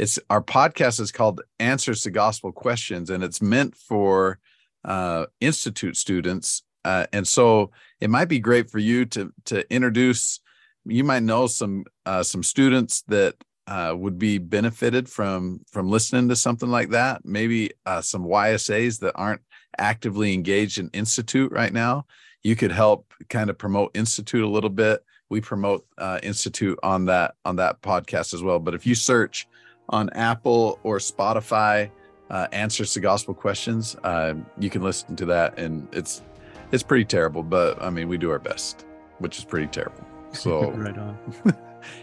it's 0.00 0.18
our 0.30 0.42
podcast 0.42 0.98
is 0.98 1.12
called 1.12 1.42
answers 1.58 2.00
to 2.00 2.10
gospel 2.10 2.52
questions 2.52 3.10
and 3.10 3.22
it's 3.22 3.42
meant 3.42 3.76
for 3.76 4.38
uh, 4.82 5.26
institute 5.40 5.94
students. 5.94 6.62
Uh, 6.86 7.04
and 7.12 7.28
so 7.28 7.70
it 8.00 8.08
might 8.08 8.24
be 8.24 8.38
great 8.38 8.70
for 8.70 8.78
you 8.78 9.04
to 9.04 9.30
to 9.44 9.70
introduce 9.72 10.40
you 10.86 11.04
might 11.04 11.22
know 11.22 11.46
some 11.46 11.84
uh, 12.06 12.22
some 12.22 12.42
students 12.42 13.02
that 13.08 13.34
uh, 13.66 13.94
would 13.94 14.18
be 14.18 14.38
benefited 14.38 15.06
from 15.06 15.60
from 15.70 15.90
listening 15.90 16.30
to 16.30 16.36
something 16.36 16.70
like 16.70 16.88
that. 16.88 17.20
Maybe 17.22 17.72
uh, 17.84 18.00
some 18.00 18.24
YSAs 18.24 19.00
that 19.00 19.12
aren't 19.16 19.42
actively 19.76 20.32
engaged 20.32 20.78
in 20.78 20.88
institute 20.94 21.52
right 21.52 21.74
now. 21.74 22.06
You 22.42 22.56
could 22.56 22.72
help 22.72 23.12
kind 23.28 23.50
of 23.50 23.58
promote 23.58 23.90
institute 23.94 24.42
a 24.44 24.48
little 24.48 24.70
bit. 24.70 25.04
We 25.28 25.42
promote 25.42 25.84
uh, 25.98 26.20
institute 26.22 26.78
on 26.82 27.04
that 27.04 27.34
on 27.44 27.56
that 27.56 27.82
podcast 27.82 28.32
as 28.32 28.42
well. 28.42 28.58
But 28.58 28.74
if 28.74 28.86
you 28.86 28.94
search 28.94 29.46
on 29.90 30.10
Apple 30.10 30.78
or 30.82 30.98
Spotify. 30.98 31.90
Uh, 32.30 32.46
answers 32.52 32.92
to 32.94 33.00
gospel 33.00 33.34
questions. 33.34 33.96
Uh, 34.04 34.34
you 34.58 34.70
can 34.70 34.82
listen 34.82 35.16
to 35.16 35.26
that, 35.26 35.58
and 35.58 35.88
it's 35.92 36.22
it's 36.70 36.82
pretty 36.82 37.04
terrible, 37.04 37.42
but 37.42 37.82
I 37.82 37.90
mean 37.90 38.08
we 38.08 38.16
do 38.18 38.30
our 38.30 38.38
best, 38.38 38.86
which 39.18 39.36
is 39.36 39.44
pretty 39.44 39.66
terrible. 39.66 40.04
So 40.32 40.70
right 40.76 40.96
on. 40.96 41.18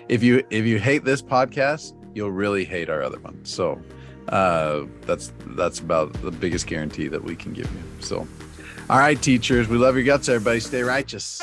if 0.10 0.24
you 0.24 0.44
if 0.50 0.66
you 0.66 0.80
hate 0.80 1.06
this 1.06 1.22
podcast, 1.22 1.94
you'll 2.14 2.32
really 2.32 2.66
hate 2.66 2.90
our 2.90 3.02
other 3.02 3.20
one. 3.20 3.44
So 3.46 3.82
uh, 4.30 4.84
that's 5.02 5.32
that's 5.56 5.80
about 5.80 6.14
the 6.22 6.32
biggest 6.32 6.68
guarantee 6.68 7.08
that 7.08 7.24
we 7.24 7.36
can 7.36 7.54
give 7.54 7.72
you. 7.72 7.84
So, 8.02 8.28
all 8.90 9.00
right, 9.00 9.22
teachers, 9.22 9.70
we 9.70 9.78
love 9.78 9.96
your 9.96 10.04
guts. 10.04 10.28
Everybody, 10.28 10.60
stay 10.60 10.84
righteous. 10.84 11.42